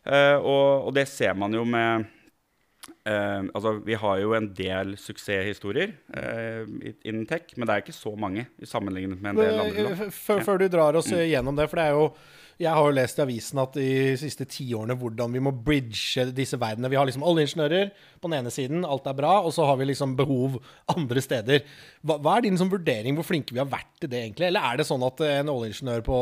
Uh, 0.00 0.38
og, 0.38 0.68
og, 0.86 0.92
det 0.96 1.06
ser 1.10 1.34
man 1.36 1.52
jo 1.52 1.64
med 1.68 2.06
uh, 3.08 3.46
altså, 3.54 3.76
Vi 3.86 3.96
har 4.02 4.18
jo 4.22 4.34
en 4.36 4.50
del 4.56 4.96
suksesshistorier 5.00 5.94
uh, 6.16 6.66
innen 7.04 7.24
tech, 7.30 7.54
men 7.56 7.68
det 7.68 7.76
er 7.76 7.84
ikke 7.84 7.96
så 7.96 8.12
mange 8.16 8.48
i 8.58 8.68
sammenlignet 8.68 9.20
med 9.20 9.34
en 9.34 9.42
del 9.42 9.64
andre 9.64 9.88
land. 9.88 10.12
Før, 10.16 10.44
før 10.46 10.62
du 10.62 10.68
drar 10.72 11.00
oss 11.00 11.10
mm. 11.12 11.24
gjennom 11.32 11.58
det, 11.58 11.70
for 11.70 11.80
det 11.80 11.88
er 11.88 11.98
jo 11.98 12.06
jeg 12.60 12.76
har 12.76 12.84
jo 12.84 12.92
lest 12.92 13.16
i 13.16 13.22
avisen 13.24 13.60
at 13.62 13.76
de 13.78 14.16
siste 14.20 14.44
tiårene 14.52 14.92
hvordan 15.00 15.32
vi 15.32 15.40
må 15.40 15.52
bridge 15.64 16.26
disse 16.36 16.58
verdenene. 16.60 16.90
Vi 16.92 16.98
har 16.98 17.06
liksom 17.08 17.24
oljeingeniører 17.24 17.88
på 18.20 18.28
den 18.28 18.36
ene 18.36 18.52
siden, 18.52 18.82
alt 18.84 19.06
er 19.08 19.16
bra, 19.16 19.38
og 19.40 19.54
så 19.56 19.64
har 19.64 19.78
vi 19.80 19.86
liksom 19.88 20.12
behov 20.18 20.58
andre 20.92 21.22
steder. 21.24 21.64
Hva, 22.04 22.18
hva 22.20 22.34
er 22.36 22.44
din 22.44 22.60
sånn 22.60 22.72
vurdering, 22.72 23.16
hvor 23.16 23.24
flinke 23.24 23.56
vi 23.56 23.62
har 23.62 23.70
vært 23.70 23.88
til 24.02 24.12
det, 24.12 24.20
egentlig? 24.26 24.50
Eller 24.50 24.66
er 24.68 24.76
det 24.76 24.88
sånn 24.90 25.06
at 25.08 25.24
en 25.24 25.52
oljeingeniør 25.54 26.04
på 26.04 26.18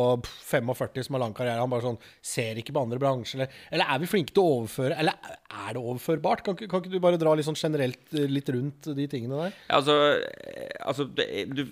45 0.53 1.09
som 1.09 1.19
har 1.19 1.25
lang 1.25 1.35
karriere, 1.35 1.59
han 1.59 1.75
bare 1.75 1.89
sånn 1.89 1.99
ser 2.23 2.63
ikke 2.63 2.77
på 2.77 2.87
andre 2.87 3.03
bransjer? 3.03 3.43
Eller, 3.43 3.59
eller 3.75 3.91
er 3.97 4.05
vi 4.05 4.13
flinke 4.15 4.37
til 4.37 4.45
å 4.45 4.55
overføre? 4.61 4.95
Eller 4.95 5.35
er 5.67 5.75
det 5.75 5.83
overførbart? 5.83 6.47
Kan, 6.47 6.61
kan 6.71 6.83
ikke 6.83 6.93
du 6.93 7.01
bare 7.03 7.19
dra 7.21 7.33
litt 7.37 7.47
sånn 7.47 7.59
generelt 7.59 8.13
eh, 8.17 8.29
litt 8.31 8.51
rundt 8.55 8.91
de 8.97 9.07
tingene 9.11 9.41
der? 9.45 9.57
Ja, 9.69 9.79
altså, 9.81 9.97
eh, 10.19 10.77
altså 10.83 11.09
det, 11.09 11.27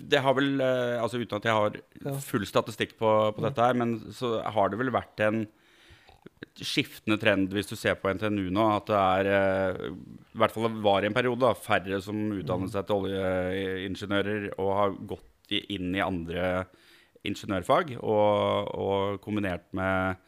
det, 0.09 0.21
har 0.23 0.35
vel 0.37 0.59
eh, 0.63 0.97
Altså 1.01 1.21
uten 1.21 1.39
at 1.39 1.47
jeg 1.47 1.57
har 1.57 2.19
full 2.25 2.47
statistikk 2.49 2.97
på, 2.99 3.13
på 3.35 3.45
dette 3.45 3.63
her, 3.63 3.77
men 3.77 3.97
så 4.15 4.37
har 4.43 4.71
det 4.71 4.81
vel 4.81 4.93
vært 4.95 5.23
en 5.25 5.45
skiftende 6.57 7.17
trend 7.21 7.53
hvis 7.53 7.69
du 7.69 7.75
ser 7.77 7.97
på 8.01 8.11
NTNU 8.13 8.49
nå, 8.53 8.65
at 8.75 8.89
det 8.89 8.97
er 8.99 9.87
I 9.87 10.39
hvert 10.41 10.53
fall 10.53 10.79
var 10.83 11.05
i 11.05 11.09
en 11.09 11.15
periode 11.15 11.41
da, 11.41 11.53
færre 11.57 12.01
som 12.03 12.19
utdannet 12.35 12.73
seg 12.73 12.85
til 12.85 13.07
oljeingeniører 13.07 14.49
og 14.57 14.71
har 14.75 14.97
gått 15.13 15.55
inn 15.55 15.95
i 15.95 16.03
andre 16.03 16.65
ingeniørfag 17.25 17.95
og, 18.01 18.73
og 18.73 19.21
kombinert 19.23 19.69
med 19.77 20.19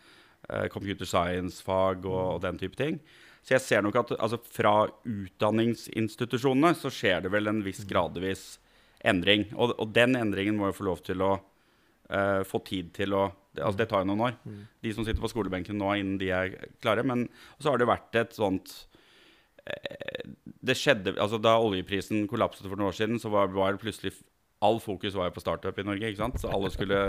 computer 0.74 1.06
science-fag 1.06 2.06
og, 2.08 2.22
og, 2.24 2.40
den 2.46 2.58
type 2.62 2.80
ting. 2.80 3.02
Så 3.50 3.56
jeg 3.56 3.66
ser 3.66 3.82
nok 3.82 3.96
at 3.98 4.12
altså, 4.22 4.38
fra 4.46 4.72
utdanningsinstitusjonene 5.10 6.70
så 6.78 6.92
skjer 6.94 7.24
det 7.26 7.32
vel 7.34 7.50
en 7.50 7.64
viss 7.66 7.82
gradvis 7.90 8.44
endring. 9.02 9.48
Og, 9.56 9.74
og 9.82 9.90
den 9.96 10.14
endringen 10.20 10.60
må 10.60 10.70
jo 10.70 10.76
få 10.78 10.86
lov 10.86 11.02
til 11.02 11.24
å 11.26 11.32
uh, 11.40 12.44
få 12.46 12.62
tid 12.68 12.94
til 12.94 13.18
å 13.18 13.24
det, 13.58 13.64
altså, 13.64 13.80
det 13.82 13.90
tar 13.90 14.04
jo 14.04 14.12
noen 14.12 14.22
år. 14.28 14.38
Mm. 14.46 14.62
De 14.86 14.94
som 14.94 15.08
sitter 15.08 15.26
på 15.26 15.34
skolebenken 15.34 15.82
nå, 15.82 15.90
innen 15.98 16.22
de 16.22 16.30
er 16.30 16.54
klare. 16.78 17.02
Men 17.02 17.26
så 17.58 17.72
har 17.72 17.82
det 17.82 17.90
vært 17.90 18.22
et 18.22 18.38
sånt 18.38 18.76
eh, 19.66 20.28
Det 20.62 20.78
skjedde 20.78 21.16
altså 21.18 21.40
Da 21.42 21.56
oljeprisen 21.58 22.28
kollapset 22.30 22.68
for 22.68 22.78
noen 22.78 22.92
år 22.92 23.00
siden, 23.02 23.18
så 23.18 23.34
var, 23.34 23.50
var 23.50 23.74
det 23.74 23.82
plutselig 23.82 24.14
All 24.62 24.78
fokus 24.84 25.18
var 25.18 25.32
jo 25.32 25.38
på 25.40 25.42
startup 25.42 25.78
i 25.80 25.88
Norge, 25.88 26.12
ikke 26.12 26.20
sant? 26.20 26.38
så 26.38 26.52
alle 26.52 26.70
skulle, 26.70 27.00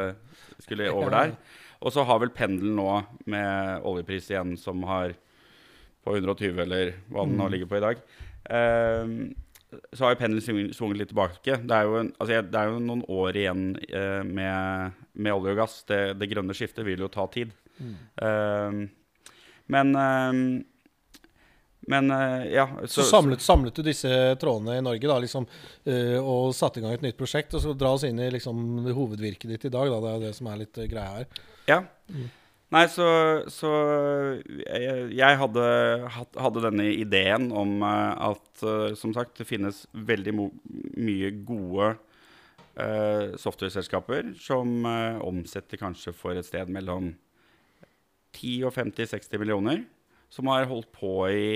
skulle 0.62 0.88
over 0.88 1.12
der. 1.18 1.36
Og 1.82 1.92
så 1.92 2.04
har 2.06 2.20
vel 2.22 2.30
pendelen 2.32 2.76
nå, 2.78 2.92
med 3.28 3.84
oljepris 3.90 4.30
igjen 4.30 4.54
som 4.56 4.86
har 4.88 5.16
på 6.04 6.16
120, 6.16 6.58
eller 6.64 6.94
hva 7.08 7.26
den 7.26 7.38
nå 7.38 7.46
mm. 7.46 7.52
ligger 7.54 7.70
på 7.70 7.78
i 7.78 7.84
dag, 7.84 8.02
eh, 8.50 9.14
så 9.92 10.04
har 10.04 10.14
jo 10.14 10.20
pendelen 10.20 10.72
svunget 10.74 10.98
litt 10.98 11.12
tilbake. 11.12 11.60
Det 11.62 11.76
er 11.76 11.86
jo, 11.86 11.98
en, 12.00 12.10
altså, 12.18 12.40
det 12.42 12.58
er 12.58 12.72
jo 12.72 12.80
noen 12.82 13.04
år 13.06 13.38
igjen 13.38 13.68
eh, 13.86 14.22
med, 14.26 14.96
med, 15.12 15.34
olje 15.34 15.54
og 15.54 15.60
gass. 15.62 15.76
Det, 15.86 16.00
det, 16.18 16.30
grønne 16.32 16.56
skiftet 16.56 16.86
vil 16.86 17.04
jo 17.04 17.10
ta 17.12 17.26
tid. 17.30 17.52
Mm. 17.80 17.94
Uh, 18.20 19.30
men 19.72 19.94
uh, 19.96 20.40
men 21.90 22.10
uh, 22.12 22.42
ja 22.44 22.66
Så, 22.82 23.00
så 23.00 23.06
samlet, 23.08 23.40
samlet, 23.40 23.72
du 23.72 23.86
disse 23.86 24.10
trådene 24.42 24.76
i 24.76 24.82
Norge 24.84 25.08
da, 25.08 25.16
liksom, 25.22 25.46
og 26.20 26.50
satte 26.54 26.78
i 26.78 26.84
gang 26.84 26.92
et 26.94 27.06
nytt 27.06 27.18
prosjekt? 27.18 27.54
Og 27.56 27.64
så 27.64 27.72
dra 27.74 27.94
oss 27.96 28.04
inn 28.06 28.20
i 28.20 28.28
liksom, 28.34 28.90
hovedvirket 28.90 29.48
ditt 29.54 29.64
i 29.70 29.72
dag. 29.72 29.88
Da. 29.90 30.02
Det 30.04 30.12
er 30.12 30.26
det 30.26 30.34
som 30.36 30.50
er 30.50 30.60
litt 30.60 30.82
greia 30.90 31.22
her. 31.22 31.40
Ja. 31.70 31.80
Mm. 32.12 32.28
Nei, 32.70 32.84
så, 32.86 33.06
så 33.50 33.70
jeg, 34.46 35.08
jeg 35.18 35.38
hadde, 35.40 35.64
hadde, 36.14 36.62
denne 36.62 36.86
ideen 36.94 37.48
om 37.50 37.80
uh, 37.82 38.14
at 38.30 38.62
uh, 38.62 38.92
som 38.98 39.10
sagt, 39.16 39.40
det 39.40 39.48
finnes 39.48 39.82
veldig 39.90 40.34
mye 40.38 41.32
gode 41.48 41.88
uh, 42.78 43.34
software-selskaper 43.42 44.30
som 44.38 44.86
omsetter 44.86 45.82
kanskje 45.82 46.14
for 46.14 46.38
et 46.38 46.46
sted 46.46 46.70
mellom 46.70 47.10
10 48.38 48.68
og 48.68 48.76
50-60 48.76 49.42
millioner, 49.42 49.82
som 50.30 50.46
har 50.52 50.70
holdt 50.70 50.92
på 50.94 51.14
i 51.26 51.52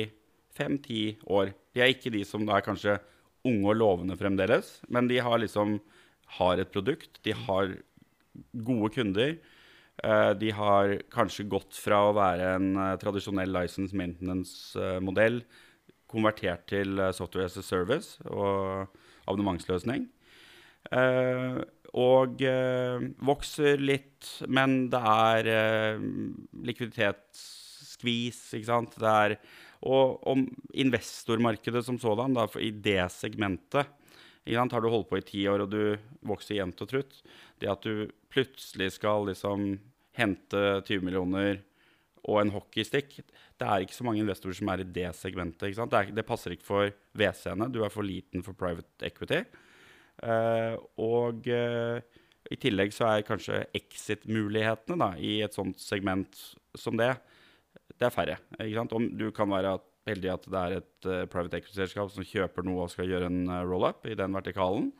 5-10 0.59 1.23
år. 1.31 1.55
De 1.75 1.83
er 1.83 1.95
ikke 1.95 2.11
de 2.11 2.25
som 2.27 2.43
er 2.51 2.67
kanskje 2.67 2.99
unge 3.47 3.71
og 3.71 3.79
lovende 3.79 4.19
fremdeles, 4.19 4.81
men 4.91 5.07
de 5.07 5.23
har 5.23 5.39
liksom 5.39 5.79
har 6.41 6.59
et 6.59 6.75
produkt, 6.75 7.23
de 7.23 7.39
har 7.47 7.77
gode 8.67 8.91
kunder. 8.97 9.37
Eh, 10.05 10.31
de 10.37 10.51
har 10.53 10.99
kanskje 11.13 11.47
gått 11.49 11.79
fra 11.81 12.03
å 12.09 12.17
være 12.17 12.49
en 12.59 12.75
uh, 12.77 12.97
tradisjonell 13.01 13.53
license 13.55 13.97
maintenance-modell 13.97 15.41
konvertert 16.11 16.67
til 16.69 16.99
uh, 17.01 17.09
software 17.17 17.49
as 17.49 17.57
a 17.57 17.65
service 17.65 18.19
og 18.29 18.91
abonnementsløsning. 19.25 20.11
og 21.95 22.43
vokser 23.25 23.81
litt, 23.81 24.27
men 24.53 24.91
det 24.93 25.01
er 25.01 25.49
likviditetsskvis, 26.69 28.41
ikke 28.59 28.69
sant. 28.69 28.99
Det 29.01 29.15
er, 29.25 29.37
og 29.89 30.21
om 30.29 30.45
investormarkedet 30.85 31.87
som 31.87 31.97
sådan, 32.03 32.37
da, 32.37 32.45
i 32.61 32.69
det 32.69 33.01
segmentet 33.15 33.89
Har 34.45 34.85
du 34.85 34.91
holdt 34.93 35.09
på 35.09 35.23
i 35.23 35.25
ti 35.25 35.47
år 35.49 35.65
og 35.65 35.73
du 35.73 35.97
vokser 36.21 36.59
jevnt 36.59 36.85
og 36.85 36.91
trutt, 36.91 37.23
det 37.59 37.73
at 37.73 37.81
du 37.81 38.13
plutselig 38.29 38.93
skal 38.99 39.25
liksom 39.31 39.79
hente 40.17 40.65
20 40.87 41.05
millioner 41.07 41.63
og 42.25 42.41
en 42.41 42.53
hockeystick 42.55 43.19
Det 43.21 43.67
er 43.67 43.85
ikke 43.85 43.97
så 43.97 44.07
mange 44.07 44.23
investorer 44.23 44.57
som 44.57 44.71
er 44.73 44.83
i 44.83 44.89
det 44.97 45.11
segmentet. 45.19 45.77
Det, 45.77 45.99
er, 45.99 46.11
det, 46.17 46.27
passer 46.27 46.55
ikke 46.55 46.67
for 46.67 46.91
WC-ene. 47.15 47.69
Du 47.71 47.83
er 47.85 47.93
for 47.93 48.07
liten 48.07 48.43
for 48.43 48.57
private 48.59 49.07
equity. 49.07 49.45
Uh, 50.25 50.75
og 51.03 51.47
uh, 51.51 52.01
i 52.51 52.59
tillegg 52.61 52.95
så 52.95 53.09
er 53.11 53.27
kanskje 53.27 53.65
exit-mulighetene 53.77 55.15
i 55.23 55.37
et 55.45 55.55
sånt 55.55 55.79
segment 55.83 56.35
som 56.79 56.99
det, 56.99 57.13
det 57.95 58.09
er 58.09 58.15
færre. 58.15 58.39
Om 58.59 59.13
du 59.19 59.29
kan 59.35 59.51
være 59.53 59.77
heldig 60.09 60.33
at 60.35 60.51
det 60.51 60.61
er 60.65 60.77
et 60.81 61.09
uh, 61.09 61.23
private 61.31 61.61
equity-selskap 61.61 62.11
som 62.13 62.27
kjøper 62.27 62.67
noe 62.67 62.87
og 62.87 62.93
skal 62.93 63.11
gjøre 63.11 63.31
en 63.31 63.47
roll-up 63.69 64.09
i 64.11 64.19
den 64.19 64.35
vertikalen. 64.35 64.91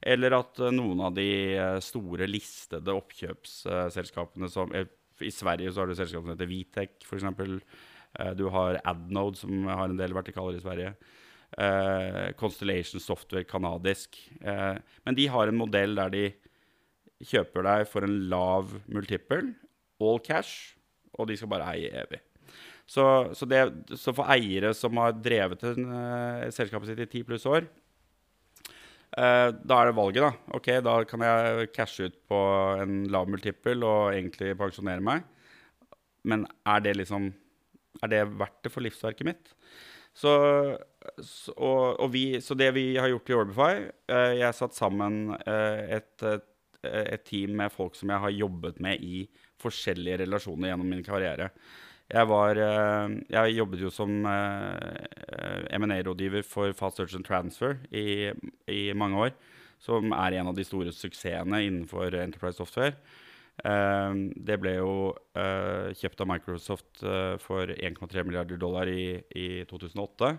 Eller 0.00 0.32
at 0.32 0.60
eh, 0.62 0.72
noen 0.72 1.02
av 1.04 1.14
de 1.16 1.28
eh, 1.52 1.78
store 1.84 2.28
listede 2.30 2.94
oppkjøpsselskapene 2.96 4.48
som 4.52 4.72
eh, 4.76 4.88
I 5.26 5.32
Sverige 5.34 5.72
så 5.72 5.82
har 5.82 5.90
du 5.90 5.96
selskap 5.98 6.24
som 6.24 6.32
heter 6.32 6.48
Vitek, 6.48 6.94
f.eks. 7.04 7.26
Du 8.34 8.48
har 8.50 8.80
Adnode, 8.90 9.38
som 9.38 9.68
har 9.68 9.84
en 9.86 9.98
del 9.98 10.14
vertikaler 10.16 10.56
i 10.56 10.62
Sverige. 10.64 10.94
Constellation 12.40 13.02
Software 13.02 13.46
kanadisk. 13.46 14.16
men 14.40 15.14
de 15.14 15.26
har 15.30 15.46
en 15.46 15.58
modell 15.58 15.94
der 15.94 16.10
de 16.10 16.24
kjøper 17.22 17.68
deg 17.68 17.84
for 17.86 18.06
en 18.06 18.16
lav 18.32 18.72
multiple, 18.90 19.52
all 20.02 20.18
cash, 20.26 20.74
og 21.14 21.30
de 21.30 21.36
skal 21.38 21.52
bare 21.52 21.70
eie 21.76 21.92
evig. 22.02 22.18
Så, 22.82 23.04
så, 23.38 23.46
det, 23.46 23.62
så 23.94 24.14
for 24.16 24.26
eiere 24.34 24.72
som 24.74 24.98
har 24.98 25.14
drevet 25.14 25.62
en, 25.70 25.94
selskapet 26.50 26.90
sitt 26.90 27.04
i 27.04 27.10
ti 27.14 27.22
pluss 27.28 27.46
år, 27.46 27.68
Uh, 29.10 29.50
da 29.66 29.80
er 29.80 29.90
det 29.90 29.96
valget, 29.98 30.22
da. 30.22 30.54
Ok, 30.54 30.68
da 30.86 30.94
kan 31.08 31.24
jeg 31.26 31.70
cashe 31.74 32.06
ut 32.10 32.18
på 32.30 32.40
en 32.78 33.04
lav 33.10 33.30
multiple 33.30 33.82
og 33.86 34.12
egentlig 34.14 34.54
pensjonere 34.58 35.02
meg. 35.02 35.24
Men 36.22 36.46
er 36.68 36.82
det 36.84 36.98
liksom 37.00 37.32
Er 38.04 38.08
det 38.08 38.20
verdt 38.38 38.62
det 38.64 38.70
for 38.70 38.84
livsverket 38.84 39.26
mitt? 39.26 39.50
Så, 40.14 40.30
så, 41.22 41.52
og, 41.56 42.00
og 42.00 42.12
vi, 42.12 42.40
så 42.42 42.54
det 42.54 42.70
vi 42.74 42.96
har 42.98 43.08
gjort 43.08 43.30
i 43.30 43.34
Orbify 43.34 43.74
uh, 44.10 44.32
Jeg 44.36 44.56
satt 44.58 44.74
sammen 44.76 45.34
uh, 45.34 45.78
et, 45.96 46.22
et, 46.22 46.46
et, 46.84 47.22
team 47.26 47.56
med 47.58 47.72
folk 47.72 47.98
som 47.98 48.10
jeg 48.12 48.24
har 48.24 48.34
jobbet 48.34 48.80
med 48.80 49.02
i 49.02 49.24
forskjellige 49.60 50.22
relasjoner 50.22 50.70
gjennom 50.70 50.90
min 50.94 51.04
karriere. 51.04 51.50
Jeg, 52.10 52.26
var, 52.26 52.58
eh, 52.58 53.12
jeg 53.30 53.54
jobbet 53.54 53.82
jo 53.84 53.90
som 53.94 54.24
eh, 54.26 55.76
M&A-rådgiver 55.78 56.42
for 56.42 56.74
Fast 56.74 56.98
Search 56.98 57.14
and 57.14 57.26
Transfer 57.26 57.76
i, 57.94 58.32
i, 58.66 58.80
mange 58.98 59.20
år. 59.28 59.34
Som 59.80 60.10
er 60.12 60.40
en 60.40 60.50
av 60.50 60.56
de 60.58 60.66
store 60.66 60.92
suksessene 60.92 61.62
innenfor 61.68 62.16
Enterprise 62.18 62.58
Software. 62.58 62.96
Eh, 63.62 64.18
det 64.34 64.58
ble 64.58 64.74
jo 64.80 64.94
kjøpt 66.00 66.24
av 66.24 66.28
Microsoft 66.32 67.04
for 67.44 67.70
1,3 67.76 68.26
milliarder 68.26 68.58
dollar 68.60 68.90
i, 68.90 69.20
i 69.38 69.48
2008. 69.70 70.34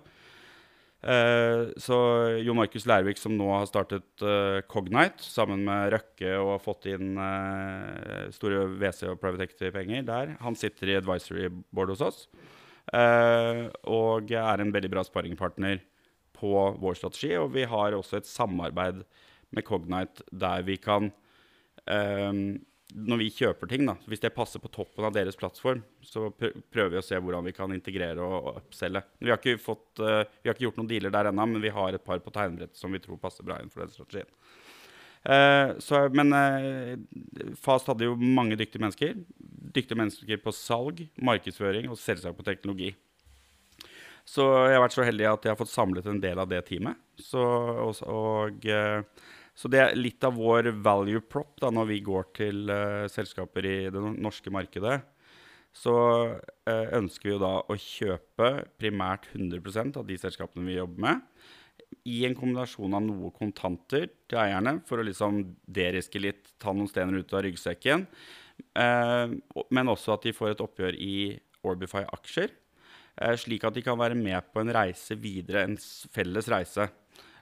Uh, 1.01 1.73
så 1.81 1.97
Jo 2.45 2.53
Markus 2.53 2.85
Lærvik, 2.85 3.17
som 3.17 3.33
nå 3.33 3.47
har 3.49 3.65
startet 3.65 4.05
uh, 4.21 4.61
Cognite 4.69 5.25
sammen 5.25 5.63
med 5.65 5.95
Røkke 5.95 6.35
og 6.37 6.51
har 6.53 6.61
fått 6.61 6.85
inn 6.91 7.15
uh, 7.17 8.27
store 8.35 8.67
WC 8.75 9.07
og 9.09 9.21
Private 9.21 9.47
Equity-penger 9.47 10.05
der, 10.05 10.35
han 10.43 10.57
sitter 10.57 10.91
i 10.91 10.99
advisory 10.99 11.49
board 11.73 11.95
hos 11.95 12.05
oss. 12.05 12.27
Uh, 12.93 13.71
og 13.89 14.29
er 14.35 14.61
en 14.61 14.73
veldig 14.73 14.91
bra 14.93 15.01
sparringpartner 15.05 15.81
på 16.37 16.53
vår 16.81 16.97
strategi. 16.99 17.33
Og 17.39 17.51
vi 17.55 17.65
har 17.69 17.97
også 17.97 18.19
et 18.19 18.29
samarbeid 18.29 19.01
med 19.51 19.65
Cognite 19.67 20.25
der 20.31 20.65
vi 20.67 20.77
kan 20.81 21.09
um, 21.85 22.61
Når 22.91 23.19
vi 23.21 23.29
kjøper 23.31 23.69
ting, 23.71 23.85
da, 23.87 23.95
hvis 24.11 24.21
det 24.23 24.33
passer 24.35 24.59
på 24.59 24.71
toppen 24.73 25.05
av 25.07 25.13
deres 25.15 25.37
plattform, 25.39 25.83
så 26.03 26.27
prøver 26.35 26.89
vi 26.91 26.99
å 26.99 27.05
se 27.05 27.19
hvordan 27.19 27.45
vi 27.47 27.53
kan 27.55 27.71
integrere 27.71 28.23
og, 28.25 28.49
upselle. 28.65 29.03
Vi 29.21 29.31
har, 29.31 29.39
fått, 29.63 30.01
uh, 30.03 30.23
vi 30.41 30.49
har 30.49 30.57
ikke, 30.57 30.65
gjort 30.67 30.81
noen 30.81 30.89
dealer 30.89 31.13
der 31.13 31.29
ennå, 31.29 31.45
men 31.53 31.63
vi 31.63 31.71
har 31.71 31.95
et 31.95 32.03
par 32.03 32.19
på 32.23 32.33
tegnebrettet 32.35 32.79
som 32.79 32.91
vi 32.91 32.99
tror 33.03 33.21
passer 33.21 33.47
bra 33.47 33.61
inn 33.61 33.71
for 33.71 33.85
den 33.85 33.93
strategien. 33.93 34.27
Uh, 35.21 35.77
så, 35.79 36.01
men 36.17 36.33
uh, 36.33 37.53
Fast 37.61 37.87
hadde 37.87 38.09
jo 38.09 38.17
mange 38.17 38.57
dyktige 38.59 38.83
mennesker. 38.83 39.15
Dyktige 39.77 39.99
mennesker 39.99 40.43
på 40.43 40.55
salg, 40.55 41.05
markedsføring 41.21 41.87
og 41.91 41.99
selvsagt 42.01 42.39
på 42.39 42.47
teknologi. 42.47 42.91
Så 44.27 44.45
jeg 44.67 44.77
har 44.77 44.83
vært 44.83 44.95
så 44.95 45.05
heldig 45.05 45.27
at 45.29 45.45
jeg 45.45 45.53
har 45.53 45.59
fått 45.59 45.71
samlet 45.71 46.07
en 46.09 46.21
del 46.23 46.41
av 46.41 46.49
det 46.49 46.61
teamet. 46.67 46.99
Så, 47.21 47.41
og, 47.41 48.01
og, 48.05 48.67
så 49.57 49.69
det 49.71 49.81
er 49.81 49.97
litt 49.99 50.23
av 50.23 50.37
vår 50.39 50.71
value 50.83 51.21
prop 51.27 51.59
da, 51.61 51.71
når 51.73 51.89
vi 51.89 51.99
går 52.05 52.29
til 52.37 52.71
uh, 52.71 53.07
selskaper 53.11 53.67
i 53.67 53.77
det 53.91 54.01
norske 54.01 54.53
markedet. 54.53 55.01
Så 55.75 55.95
uh, 55.95 56.87
ønsker 56.97 57.29
vi 57.29 57.33
jo 57.35 57.41
da 57.41 57.53
å 57.59 57.77
kjøpe 57.79 58.51
primært 58.79 59.27
100% 59.35 59.99
av 59.99 60.07
de 60.07 60.19
selskapene 60.19 60.67
vi 60.67 60.79
jobber 60.79 61.05
med. 61.07 61.25
I 62.07 62.23
en 62.27 62.37
kombinasjon 62.37 62.95
av 62.95 63.03
noe 63.03 63.33
kontanter 63.35 64.07
til 64.31 64.39
eierne 64.39 64.77
for 64.87 65.01
å 65.01 65.05
liksom 65.05 65.43
deriske 65.67 66.23
litt, 66.23 66.55
ta 66.61 66.71
noen 66.71 66.89
stener 66.89 67.19
ut 67.19 67.35
av 67.35 67.43
ryggsekken. 67.45 68.07
Uh, 68.71 69.35
men 69.73 69.91
også 69.91 70.15
at 70.15 70.27
de 70.29 70.35
får 70.35 70.55
et 70.55 70.63
oppgjør 70.63 70.95
i 70.95 71.15
Orbify-aksjer. 71.67 72.55
Slik 73.37 73.65
at 73.67 73.75
de 73.75 73.83
kan 73.85 73.99
være 73.99 74.15
med 74.17 74.47
på 74.49 74.63
en 74.63 74.71
reise 74.73 75.13
videre, 75.19 75.65
en 75.67 75.75
felles 76.15 76.47
reise, 76.49 76.87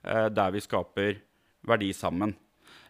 der 0.02 0.50
vi 0.52 0.64
skaper 0.66 1.20
verdi 1.68 1.92
sammen. 1.96 2.36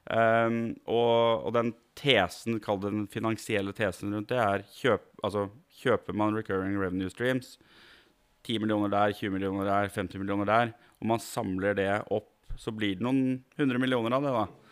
Um, 0.09 0.73
og, 0.89 1.45
og, 1.45 1.51
den 1.53 1.73
tesen, 1.99 2.57
kall 2.63 2.79
den 2.81 3.03
finansielle 3.11 3.73
tesen 3.77 4.15
rundt 4.15 4.31
det, 4.31 4.39
er 4.41 4.63
kjøp, 4.79 5.05
altså, 5.25 5.49
kjøper 5.81 6.17
man 6.17 6.37
recurring 6.37 6.77
revenue 6.79 7.11
streams, 7.13 7.57
10 8.47 8.63
millioner 8.63 8.89
der, 8.93 9.13
20 9.13 9.35
millioner 9.35 9.67
der, 9.67 9.91
50 9.93 10.21
millioner 10.21 10.49
der, 10.49 10.73
og 10.97 11.11
man 11.11 11.21
samler 11.21 11.77
det 11.77 11.91
opp, 12.09 12.31
så 12.57 12.73
blir 12.75 12.97
det 12.97 13.05
noen 13.05 13.43
hundre 13.59 13.81
millioner 13.81 14.17
av 14.17 14.25
det. 14.25 14.33
da. 14.33 14.68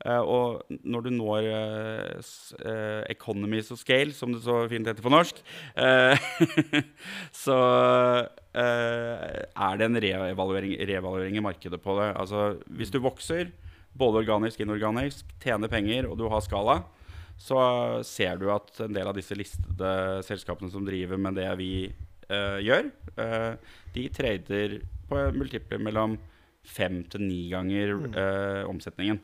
Uh, 0.00 0.22
og 0.24 0.78
når 0.80 1.02
du 1.04 1.10
når 1.12 1.46
uh, 1.52 2.28
uh, 2.64 3.02
economies 3.12 3.68
of 3.74 3.80
scale, 3.82 4.14
som 4.16 4.32
det 4.32 4.40
så 4.46 4.62
fint 4.70 4.88
heter 4.88 5.04
på 5.04 5.12
norsk, 5.12 5.42
så 7.44 7.58
er 8.50 9.76
det 9.78 9.86
en 9.86 10.00
reevaluering, 10.00 10.78
re 10.88 11.26
i 11.28 11.44
markedet 11.44 11.80
på 11.82 11.98
det. 12.00 12.08
Altså, 12.16 12.56
hvis 12.66 12.90
du 12.90 12.98
vokser, 13.04 13.52
både 13.92 14.22
organisk 14.22 14.60
og 14.60 14.68
inorganisk, 14.68 15.26
tjener 15.42 15.68
penger 15.68 16.08
og 16.08 16.16
du 16.18 16.28
har 16.32 16.40
skala, 16.40 16.80
så 17.40 17.60
ser 18.04 18.40
du 18.40 18.50
at 18.52 18.82
en 18.84 18.94
del 18.94 19.08
av 19.08 19.16
disse 19.16 19.36
listede 19.36 19.92
selskapene 20.26 20.72
som 20.72 20.84
driver 20.86 21.20
med 21.20 21.36
det 21.40 21.48
vi 21.60 21.72
gjør, 22.30 22.90
de 23.94 24.04
trader 24.14 24.76
på 25.10 25.22
multipler 25.34 25.80
mellom 25.82 26.14
fem 26.62 27.00
til 27.10 27.24
ni 27.26 27.48
ganger 27.50 27.96
omsetningen. 28.70 29.18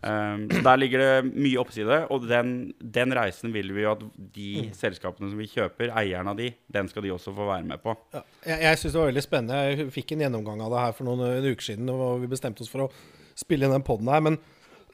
Um, 0.00 0.46
så 0.48 0.60
Der 0.64 0.78
ligger 0.80 1.02
det 1.02 1.32
mye 1.34 1.60
oppside, 1.60 1.96
og 2.08 2.24
den, 2.28 2.72
den, 2.80 3.12
reisen 3.16 3.52
vil 3.52 3.68
vi 3.76 3.82
jo 3.84 3.90
at 3.92 4.04
de 4.16 4.46
mm. 4.64 4.70
selskapene 4.76 5.28
som 5.28 5.40
vi 5.40 5.48
kjøper, 5.50 5.92
eierne 6.00 6.32
av 6.32 6.38
de, 6.40 6.48
den 6.72 6.88
skal 6.88 7.04
de 7.04 7.12
også 7.12 7.34
få 7.36 7.48
være 7.50 7.66
med 7.68 7.82
på. 7.84 7.92
Ja, 8.14 8.22
jeg 8.48 8.64
jeg 8.64 8.80
syns 8.80 8.94
det 8.94 9.02
var 9.02 9.10
veldig 9.10 9.26
spennende. 9.26 9.60
Jeg 9.68 9.90
fikk 9.92 10.14
en 10.14 10.24
gjennomgang 10.24 10.64
av 10.64 10.72
det 10.72 10.86
her 10.86 10.96
for 10.96 11.10
noen 11.10 11.50
uker 11.50 11.68
siden, 11.68 11.92
og 11.92 12.24
vi 12.24 12.32
bestemte 12.32 12.64
oss 12.64 12.72
for 12.72 12.86
å 12.86 12.90
spille 13.36 13.68
inn 13.68 13.76
den 13.76 13.84
poden 13.84 14.08
her. 14.08 14.24
Men 14.24 14.40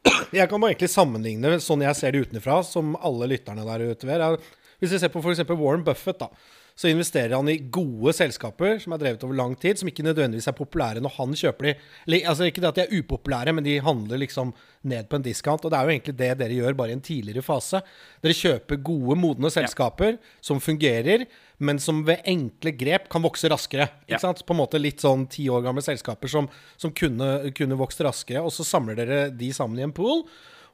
jeg 0.40 0.50
kan 0.50 0.58
bare 0.58 0.74
egentlig 0.74 0.90
sammenligne 0.90 1.56
sånn 1.62 1.86
jeg 1.86 2.00
ser 2.00 2.16
det 2.16 2.26
utenfra, 2.26 2.60
som 2.66 2.98
alle 2.98 3.30
lytterne 3.30 3.66
der 3.68 3.86
ute 3.92 4.10
ved. 4.10 4.50
Hvis 4.82 4.96
vi 4.96 5.02
ser 5.04 5.14
på 5.14 5.22
f.eks. 5.22 5.46
Warren 5.54 5.86
Buffett, 5.86 6.18
da 6.18 6.32
så 6.76 6.90
investerer 6.90 7.32
han 7.32 7.48
i 7.48 7.56
gode 7.72 8.12
selskaper 8.12 8.76
som 8.82 8.92
er 8.92 9.00
drevet 9.00 9.22
over 9.24 9.36
lang 9.38 9.54
tid, 9.56 9.78
som 9.80 9.88
ikke 9.88 10.04
nødvendigvis 10.04 10.48
er 10.50 10.56
populære 10.58 11.00
når 11.00 11.14
han 11.14 11.36
kjøper 11.40 11.70
de. 11.70 12.18
Altså 12.18 12.48
Ikke 12.50 12.60
det 12.60 12.68
at 12.68 12.76
de 12.76 12.82
er 12.84 12.98
upopulære, 12.98 13.54
men 13.56 13.64
de 13.64 13.78
handler 13.80 14.20
liksom 14.20 14.52
ned 14.84 15.08
på 15.08 15.16
en 15.16 15.24
diskant. 15.24 15.64
Og 15.64 15.72
det 15.72 15.78
er 15.78 15.88
jo 15.88 15.94
egentlig 15.94 16.16
det 16.18 16.28
dere 16.42 16.58
gjør, 16.58 16.76
bare 16.76 16.92
i 16.92 16.96
en 16.98 17.04
tidligere 17.04 17.44
fase. 17.46 17.80
Dere 18.20 18.36
kjøper 18.36 18.82
gode, 18.84 19.16
modne 19.22 19.50
selskaper 19.54 20.18
ja. 20.18 20.34
som 20.44 20.60
fungerer, 20.60 21.24
men 21.64 21.80
som 21.80 22.02
ved 22.04 22.20
enkle 22.28 22.74
grep 22.76 23.08
kan 23.12 23.24
vokse 23.24 23.48
raskere. 23.48 23.88
Ikke 24.04 24.18
ja. 24.18 24.20
sant? 24.26 24.44
På 24.44 24.52
en 24.52 24.60
måte 24.60 24.82
litt 24.82 25.00
sånn 25.00 25.24
ti 25.32 25.48
år 25.48 25.64
gamle 25.64 25.84
selskaper 25.86 26.28
som, 26.28 26.50
som 26.76 26.92
kunne, 26.92 27.54
kunne 27.56 27.80
vokst 27.80 28.04
raskere. 28.04 28.44
Og 28.44 28.52
så 28.52 28.68
samler 28.68 29.00
dere 29.00 29.22
de 29.32 29.48
sammen 29.56 29.80
i 29.80 29.88
en 29.88 29.96
pool. 29.96 30.26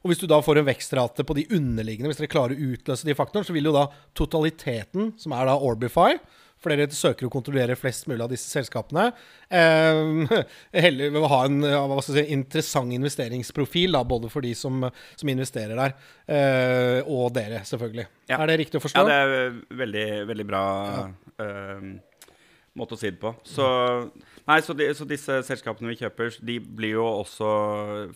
Og 0.03 0.11
hvis 0.11 0.21
du 0.21 0.27
da 0.27 0.41
får 0.43 0.59
en 0.59 0.67
vekstrate 0.67 1.23
på 1.23 1.35
de 1.37 1.47
underliggende, 1.55 2.11
hvis 2.11 2.19
dere 2.19 2.31
klarer 2.31 2.55
å 2.55 2.71
utløse 2.75 3.07
de 3.07 3.15
faktorene, 3.17 3.47
så 3.47 3.55
vil 3.55 3.69
jo 3.69 3.75
da 3.75 3.87
totaliteten, 4.19 5.13
som 5.19 5.35
er 5.35 5.47
da 5.47 5.59
Orbify 5.59 6.17
for 6.63 6.71
dere 6.71 6.87
søker 6.95 7.27
å 7.27 7.31
kontrollere 7.33 7.75
flest 7.75 8.07
mulig 8.07 8.23
av 8.23 8.31
disse 8.31 8.47
selskapene. 8.47 9.09
Eh, 9.51 10.37
heller 10.85 11.13
vil 11.15 11.27
ha 11.31 11.41
en 11.47 11.59
si, 12.05 12.23
interessant 12.35 12.95
investeringsprofil, 12.95 13.97
da, 13.97 14.03
både 14.07 14.31
for 14.31 14.45
de 14.45 14.53
som, 14.57 14.85
som 15.19 15.33
investerer 15.33 15.79
der, 15.79 15.97
eh, 16.31 16.99
og 17.03 17.33
dere, 17.35 17.63
selvfølgelig. 17.67 18.07
Ja. 18.31 18.39
Er 18.39 18.53
det 18.53 18.59
riktig 18.63 18.79
å 18.79 18.85
forstå? 18.85 19.03
Ja, 19.03 19.27
det 19.27 19.41
er 19.43 19.59
veldig, 19.83 20.07
veldig 20.31 20.47
bra 20.47 20.63
ja. 20.87 21.05
uh, 21.43 22.31
måte 22.79 22.95
å 22.95 23.01
si 23.01 23.11
det 23.11 23.19
på. 23.21 23.35
Så 23.47 23.67
Nei, 24.43 24.59
så, 24.59 24.73
de, 24.75 24.89
så, 24.91 25.05
disse 25.07 25.37
selskapene 25.47 25.93
vi 25.93 26.01
kjøper, 26.01 26.35
de 26.43 26.57
blir 26.59 26.97
jo 26.97 27.05
også 27.07 27.49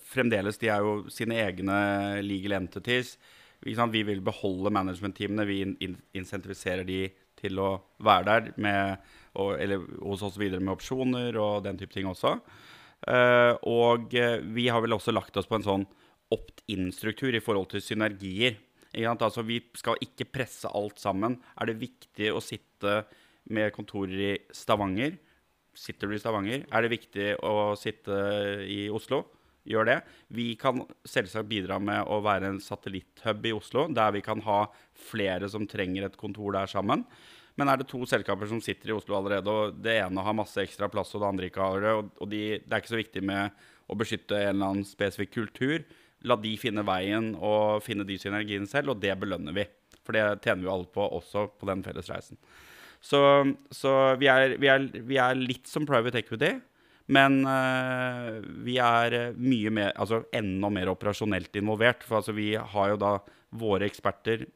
fremdeles 0.09 0.59
De 0.59 0.67
er 0.73 0.83
jo 0.83 1.05
sine 1.13 1.37
egne 1.39 1.77
legal 2.25 2.57
entities. 2.57 3.15
Vi 3.63 4.03
vil 4.05 4.19
beholde 4.21 4.73
management-teamene. 4.75 5.45
Vi 5.47 5.61
in 5.63 5.95
insentiviserer 6.17 6.83
de 6.87 7.07
til 7.37 7.59
å 7.61 7.69
være 8.03 8.25
der, 8.27 8.49
med, 8.57 9.05
og, 9.37 9.55
eller 9.61 9.83
hos 10.01 10.23
oss 10.25 10.39
videre 10.41 10.59
med 10.59 10.73
opsjoner 10.73 11.37
og 11.39 11.63
den 11.65 11.77
type 11.79 11.93
ting 11.93 12.09
også. 12.09 12.37
Uh, 13.07 13.53
og 13.69 14.13
uh, 14.17 14.39
vi 14.55 14.67
har 14.73 14.81
vel 14.81 14.97
også 14.97 15.13
lagt 15.13 15.37
oss 15.37 15.47
på 15.47 15.59
en 15.59 15.65
sånn 15.65 15.85
opt-in-struktur 16.33 17.37
i 17.37 17.43
forhold 17.43 17.69
til 17.71 17.83
synergier. 17.85 18.57
Altså, 18.97 19.45
vi 19.45 19.61
skal 19.77 20.01
ikke 20.01 20.27
presse 20.33 20.69
alt 20.75 20.97
sammen. 20.99 21.37
Er 21.61 21.69
det 21.69 21.79
viktig 21.79 22.31
å 22.33 22.41
sitte 22.41 23.03
med 23.53 23.71
kontorer 23.75 24.23
i 24.31 24.33
Stavanger? 24.55 25.19
Sitter 25.77 26.09
du 26.09 26.15
i 26.17 26.21
Stavanger? 26.21 26.65
Er 26.73 26.83
det 26.83 26.93
viktig 26.95 27.33
å 27.45 27.75
sitte 27.77 28.15
i 28.65 28.87
Oslo? 28.89 29.23
Gjør 29.67 29.89
det. 29.89 29.97
Vi 30.33 30.53
kan 30.59 30.79
selvsagt 31.05 31.49
bidra 31.49 31.77
med 31.83 32.07
å 32.07 32.21
være 32.23 32.53
en 32.53 32.61
satellitthub 32.63 33.45
i 33.45 33.53
Oslo, 33.53 33.85
der 33.93 34.13
vi 34.15 34.23
kan 34.25 34.41
ha 34.45 34.61
flere 35.09 35.49
som 35.51 35.67
trenger 35.69 36.07
et 36.07 36.17
kontor 36.19 36.55
der 36.55 36.71
sammen. 36.71 37.03
Men 37.57 37.71
er 37.71 37.81
det 37.81 37.89
to 37.89 37.99
selskaper 38.09 38.49
som 38.49 38.61
sitter 38.63 38.91
i 38.91 38.95
Oslo 38.95 39.17
allerede, 39.17 39.49
og 39.51 39.79
det 39.83 39.97
ene 39.99 40.23
har 40.23 40.37
masse 40.37 40.61
ekstra 40.61 40.89
plass, 40.93 41.13
og 41.13 41.23
det 41.23 41.29
andre 41.29 41.49
ikke 41.49 41.65
har 41.65 41.83
det, 41.83 41.93
og 41.97 42.29
de, 42.31 42.41
det 42.63 42.73
er 42.73 42.83
ikke 42.83 42.93
så 42.93 43.01
viktig 43.01 43.23
med 43.25 43.65
å 43.87 43.97
beskytte 43.97 44.37
en 44.37 44.53
eller 44.53 44.71
annen 44.71 44.87
spesifikk 44.87 45.33
kultur, 45.35 45.83
la 46.27 46.37
de 46.41 46.53
finne 46.57 46.85
veien 46.85 47.33
og 47.35 47.83
finne 47.85 48.05
de 48.07 48.17
synergiene 48.21 48.69
selv, 48.69 48.93
og 48.93 49.01
det 49.01 49.13
belønner 49.19 49.57
vi. 49.57 49.67
For 50.05 50.15
det 50.15 50.39
tjener 50.45 50.63
vi 50.63 50.71
alle 50.71 50.89
på, 50.93 51.03
også 51.17 51.49
på 51.59 51.69
den 51.69 51.83
felles 51.85 52.09
reisen. 52.13 52.39
Så, 53.03 53.21
så 53.71 53.93
vi, 54.19 54.29
er, 54.31 54.57
vi, 54.59 54.69
er, 54.71 54.87
vi, 55.05 55.19
er, 55.21 55.37
litt 55.37 55.69
som 55.69 55.85
private 55.87 56.19
equity, 56.19 56.55
men 57.13 57.39
uh, 57.47 58.41
vi 58.65 58.75
er 58.83 59.15
mye 59.39 59.71
mer, 59.71 59.93
altså 59.95 60.25
enda 60.35 60.71
mer 60.73 60.91
operasjonelt 60.91 61.55
involvert. 61.59 62.03
For 62.03 62.19
altså, 62.19 62.35
vi 62.35 62.51
har 62.57 62.93
jo 62.93 62.99
da 62.99 63.13
våre 63.57 63.87
eksperter 63.87 64.47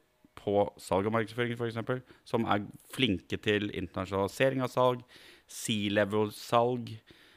på 0.42 0.66
salg 0.82 1.08
og 1.08 1.16
markedsføring, 1.16 1.56
f.eks., 1.56 2.02
som 2.28 2.48
er 2.50 2.66
flinke 2.94 3.40
til 3.42 3.70
internasjonalisering 3.78 4.66
av 4.66 4.74
salg, 4.74 5.06
C-level-salg. 5.52 6.92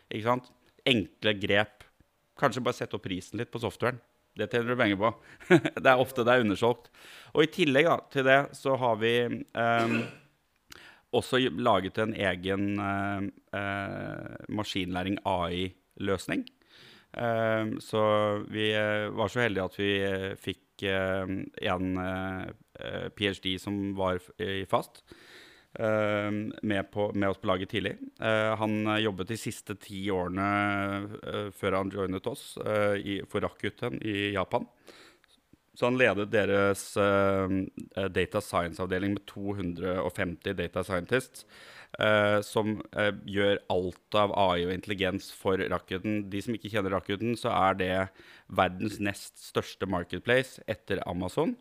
ikke 0.09 0.27
sant? 0.27 0.51
Enkle 0.89 1.37
grep. 1.41 1.87
Kanskje 2.39 2.65
bare 2.65 2.79
sette 2.81 2.99
opp 2.99 3.05
prisen 3.07 3.39
litt 3.39 3.53
på 3.53 3.63
softwaren. 3.63 4.01
Det 4.35 4.49
tjener 4.51 4.73
du 4.75 4.79
penger 4.79 4.99
på. 4.99 5.11
det 5.85 5.91
er 5.91 6.01
ofte 6.03 6.25
det 6.27 6.35
er 6.35 6.43
undersolgt. 6.43 6.91
Og 7.35 7.45
i 7.45 7.51
tillegg 7.55 7.87
da, 7.87 7.99
til 8.11 8.27
det 8.27 8.41
så 8.59 8.75
har 8.81 8.99
vi 8.99 9.15
um, 9.31 9.99
også 11.15 11.41
laget 11.51 11.99
en 12.03 12.15
egen 12.15 12.67
uh, 12.81 13.25
uh, 13.55 14.35
maskinlæring 14.49 15.19
AI-løsning. 15.25 16.45
Uh, 17.15 17.79
så 17.83 18.03
vi 18.51 18.73
var 19.15 19.31
så 19.31 19.45
heldige 19.45 19.69
at 19.69 19.79
vi 19.79 19.93
fikk 20.43 20.61
en 20.85 21.93
ph.d. 23.15 23.53
som 23.63 23.77
var 23.95 24.19
i 24.43 24.65
fast. 24.67 25.05
Med, 25.75 26.83
på, 26.93 27.09
med, 27.15 27.29
oss 27.29 27.39
på 27.43 27.49
laget 27.51 27.71
tidlig. 27.71 27.95
han 28.59 28.75
jobbet 29.03 29.31
de 29.31 29.39
siste 29.39 29.75
ti 29.83 30.05
årene 30.11 31.51
før 31.55 31.79
han 31.79 31.91
joinet 31.95 32.27
oss 32.31 32.59
i, 32.99 33.21
for 33.31 33.43
Rakuten 33.43 33.99
i 34.03 34.35
Japan. 34.35 34.67
Så 35.75 35.89
han 35.89 35.99
ledet 35.99 36.31
deres 36.31 36.83
uh, 37.01 37.51
data 38.15 38.43
science-avdeling 38.43 39.17
med 39.17 39.25
250 39.31 40.55
data 40.59 40.85
scientists. 40.87 41.47
Uh, 41.95 42.41
som 42.43 42.81
uh, 42.99 43.13
gjør 43.31 43.61
alt 43.71 44.17
av 44.19 44.33
AI 44.35 44.65
og 44.67 44.73
intelligens 44.75 45.29
for 45.35 45.61
Rakuten. 45.71 46.25
De 46.31 46.41
som 46.43 46.57
ikke 46.57 46.73
kjenner 46.73 46.95
Rakuten, 46.97 47.37
så 47.39 47.53
er 47.55 47.79
det 47.79 47.93
verdens 48.51 48.99
nest 49.03 49.39
største 49.43 49.87
marketplace 49.91 50.63
etter 50.71 51.03
Amazon. 51.07 51.55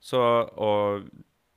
Så, 0.00 0.20
og 0.20 1.08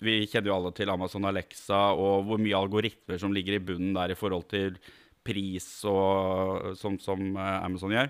vi 0.01 0.21
kjenner 0.31 0.51
jo 0.51 0.57
alle 0.57 0.71
til 0.75 0.91
Amazon 0.91 1.27
Alexa 1.27 1.81
og 1.93 2.25
hvor 2.29 2.39
mye 2.41 2.57
algoritmer 2.57 3.19
som 3.21 3.35
ligger 3.35 3.59
i 3.59 3.63
bunnen 3.63 3.93
der 3.99 4.15
i 4.15 4.17
forhold 4.17 4.47
til 4.49 4.79
pris 5.27 5.67
og 5.85 6.71
sånn 6.79 6.97
som 7.03 7.35
Amazon 7.37 7.93
gjør. 7.93 8.09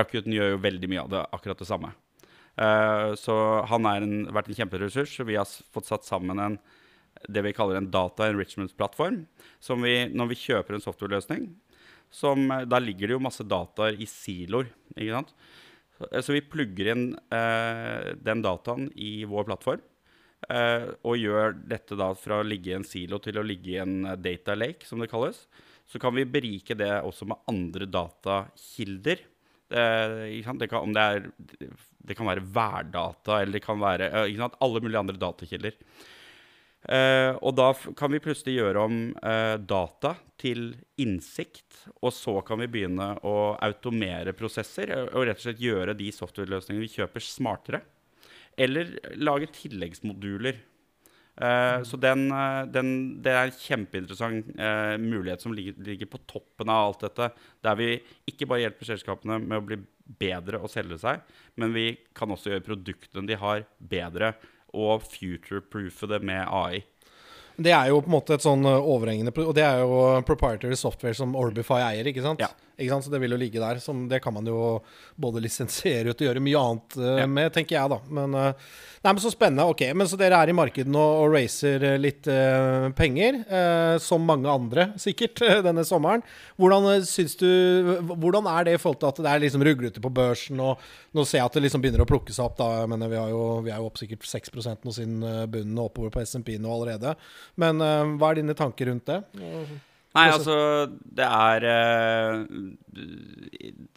Rakuten 0.00 0.34
gjør 0.34 0.56
jo 0.56 0.64
veldig 0.64 0.90
mye 0.90 1.04
av 1.04 1.12
det 1.12 1.22
akkurat 1.36 1.60
det 1.60 1.68
samme. 1.68 1.92
Uh, 2.58 3.16
så 3.16 3.34
han 3.70 3.88
har 3.88 4.04
vært 4.36 4.52
en 4.52 4.60
kjemperessurs. 4.60 5.16
Så 5.16 5.26
vi 5.28 5.38
har 5.40 5.48
fått 5.48 5.88
satt 5.88 6.08
sammen 6.08 6.40
en, 6.42 6.58
det 7.28 7.44
vi 7.46 7.54
kaller 7.56 7.80
en 7.80 7.90
data 7.92 8.28
enrichment-plattform. 8.28 9.24
Når 9.62 10.32
vi 10.32 10.40
kjøper 10.46 10.76
en 10.76 10.84
software-løsning, 10.84 11.50
som, 12.12 12.50
eh, 12.50 12.66
da 12.68 12.78
ligger 12.78 13.08
det 13.08 13.16
jo 13.16 13.24
masse 13.24 13.44
dataer 13.44 13.96
i 13.96 14.06
siloer. 14.06 14.68
ikke 14.94 15.16
sant? 15.16 15.32
Så, 15.96 16.08
eh, 16.12 16.34
vi 16.36 16.42
plugger 16.44 16.92
inn 16.92 17.18
eh, 17.32 18.12
den 18.20 18.42
dataen 18.44 18.92
i 18.94 19.24
vår 19.24 19.48
plattform. 19.48 19.80
Eh, 20.50 20.88
og 21.06 21.16
gjør 21.16 21.54
dette 21.68 21.96
da 21.96 22.12
fra 22.18 22.40
å 22.40 22.46
ligge 22.46 22.72
i 22.72 22.76
en 22.76 22.84
silo 22.84 23.18
til 23.22 23.38
å 23.38 23.46
ligge 23.46 23.76
i 23.76 23.80
en 23.80 24.02
data 24.20 24.54
lake, 24.54 24.84
som 24.84 24.98
det 24.98 25.10
kalles. 25.10 25.46
Så 25.88 25.98
kan 25.98 26.14
vi 26.14 26.24
berike 26.24 26.76
det 26.76 27.02
også 27.02 27.26
med 27.26 27.38
andre 27.48 27.86
datakilder. 27.86 29.18
Det, 29.72 30.56
det, 30.60 30.68
kan, 30.68 30.96
er, 31.00 31.30
det 32.04 32.16
kan 32.18 32.28
være 32.28 32.44
værdata, 32.44 33.38
eller 33.40 33.56
det 33.56 33.64
kan 33.64 33.80
være 33.80 34.10
alle 34.12 34.82
mulige 34.84 35.00
andre 35.00 35.20
datakilder. 35.20 35.78
Uh, 36.82 37.38
og 37.46 37.54
da 37.54 37.68
kan 37.94 38.10
vi 38.10 38.18
plutselig 38.22 38.56
gjøre 38.56 38.80
om 38.88 38.96
uh, 39.22 39.54
data 39.54 40.16
til 40.40 40.72
innsikt. 41.00 41.84
Og 42.02 42.10
så 42.14 42.40
kan 42.46 42.58
vi 42.62 42.70
begynne 42.72 43.12
å 43.22 43.54
automere 43.62 44.34
prosesser 44.34 44.90
og 45.04 45.28
rett 45.28 45.38
og 45.38 45.46
slett 45.46 45.62
gjøre 45.62 45.94
de 45.98 46.10
software-løsningene 46.14 46.82
vi 46.82 46.90
kjøper, 46.96 47.22
smartere. 47.22 47.82
Eller 48.58 48.96
lage 49.16 49.52
tilleggsmoduler 49.54 50.58
Uh, 51.32 51.80
så 51.88 51.96
den, 51.96 52.26
uh, 52.28 52.66
den, 52.68 52.88
det 53.24 53.32
er 53.32 53.48
en 53.48 53.56
kjempeinteressant 53.56 54.50
uh, 54.58 54.98
mulighet 55.00 55.40
som 55.40 55.54
ligger, 55.56 55.78
ligger, 55.80 56.10
på 56.12 56.20
toppen 56.28 56.68
av 56.68 56.90
alt 56.90 57.06
dette. 57.06 57.30
Der 57.64 57.78
vi 57.78 57.88
ikke 58.28 58.48
bare 58.50 58.66
hjelper 58.66 58.90
selskapene 58.90 59.38
med 59.40 59.56
å 59.58 59.66
bli 59.70 59.78
bedre 60.20 60.60
og 60.60 60.68
selge 60.70 60.98
seg, 61.00 61.22
men 61.56 61.72
vi 61.72 61.86
kan 62.16 62.32
også 62.34 62.52
gjøre 62.52 62.66
produktene 62.66 63.24
de 63.30 63.38
har, 63.40 63.64
bedre. 63.78 64.34
Og 64.76 65.04
future-proofe 65.04 66.08
det 66.08 66.22
med 66.24 66.46
AI. 66.48 66.82
Det 67.62 67.72
er 67.76 67.90
jo 67.92 68.00
på 68.00 68.08
en 68.08 68.14
måte 68.14 68.38
et 68.38 68.44
sånn 68.44 68.64
overhengende 68.64 69.34
Og 69.44 69.50
det 69.52 69.60
er 69.66 69.82
jo 69.82 69.98
proprietary 70.24 70.78
software 70.80 71.12
som 71.16 71.34
Orbify 71.36 71.82
eier, 71.90 72.08
ikke 72.08 72.24
sant? 72.24 72.40
Ja. 72.40 72.48
Så 72.88 73.10
det 73.12 73.20
vil 73.22 73.34
jo 73.34 73.40
ligge 73.40 73.60
der. 73.62 73.80
Som, 73.82 74.06
det 74.08 74.20
kan 74.24 74.34
man 74.34 74.46
jo 74.48 74.80
både 75.20 75.42
lisensiere 75.44 76.12
ut 76.12 76.20
og 76.20 76.26
gjøre 76.28 76.42
mye 76.44 76.62
annet 76.62 76.96
uh, 76.98 77.10
ja. 77.20 77.26
med, 77.28 77.52
tenker 77.54 77.76
jeg, 77.76 77.92
da. 77.92 77.98
Men, 78.12 78.34
uh, 78.36 78.72
nei, 79.02 79.12
men 79.12 79.22
så 79.22 79.32
spennende. 79.32 79.66
Ok, 79.70 79.84
men 79.96 80.08
så 80.10 80.18
dere 80.20 80.40
er 80.40 80.52
i 80.52 80.56
markedet 80.56 80.92
nå 80.92 81.02
og 81.22 81.34
racer 81.34 81.84
litt 82.00 82.28
uh, 82.30 82.88
penger, 82.96 83.42
som 84.02 84.24
mange 84.26 84.50
andre 84.50 84.88
sikkert, 85.04 85.42
denne 85.64 85.84
sommeren. 85.86 86.24
Hvordan 86.60 87.04
syns 87.08 87.36
du 87.40 87.48
Hvordan 88.12 88.46
er 88.50 88.66
det 88.66 88.76
i 88.76 88.80
forhold 88.80 89.00
til 89.02 89.10
at 89.10 89.20
det 89.22 89.30
er 89.30 89.44
liksom 89.44 89.64
ruglete 89.66 90.02
på 90.02 90.12
børsen, 90.12 90.60
og 90.62 90.82
nå 91.16 91.26
ser 91.28 91.42
jeg 91.42 91.50
at 91.50 91.58
det 91.58 91.64
liksom 91.66 91.84
begynner 91.84 92.04
å 92.04 92.08
plukke 92.08 92.34
seg 92.34 92.46
opp, 92.46 92.58
da. 92.60 92.70
Jeg 92.82 92.92
mener, 92.92 93.12
vi, 93.12 93.20
jo, 93.32 93.44
vi 93.66 93.72
er 93.72 93.80
jo 93.80 93.88
opp 93.90 94.00
sikkert 94.00 94.26
6% 94.28 94.86
nå 94.86 94.96
siden 94.96 95.22
bunnen 95.52 95.78
og 95.78 95.90
oppover 95.90 96.14
på 96.14 96.26
SMP 96.26 96.54
nå 96.60 96.72
allerede. 96.72 97.16
Men 97.60 97.82
hva 97.82 98.32
er 98.32 98.42
dine 98.42 98.56
tanker 98.58 98.90
rundt 98.90 99.08
det? 99.10 99.22
Nei, 100.12 100.26
altså 100.28 100.54
Det 101.02 101.24
er 101.24 101.64
eh, 101.68 102.42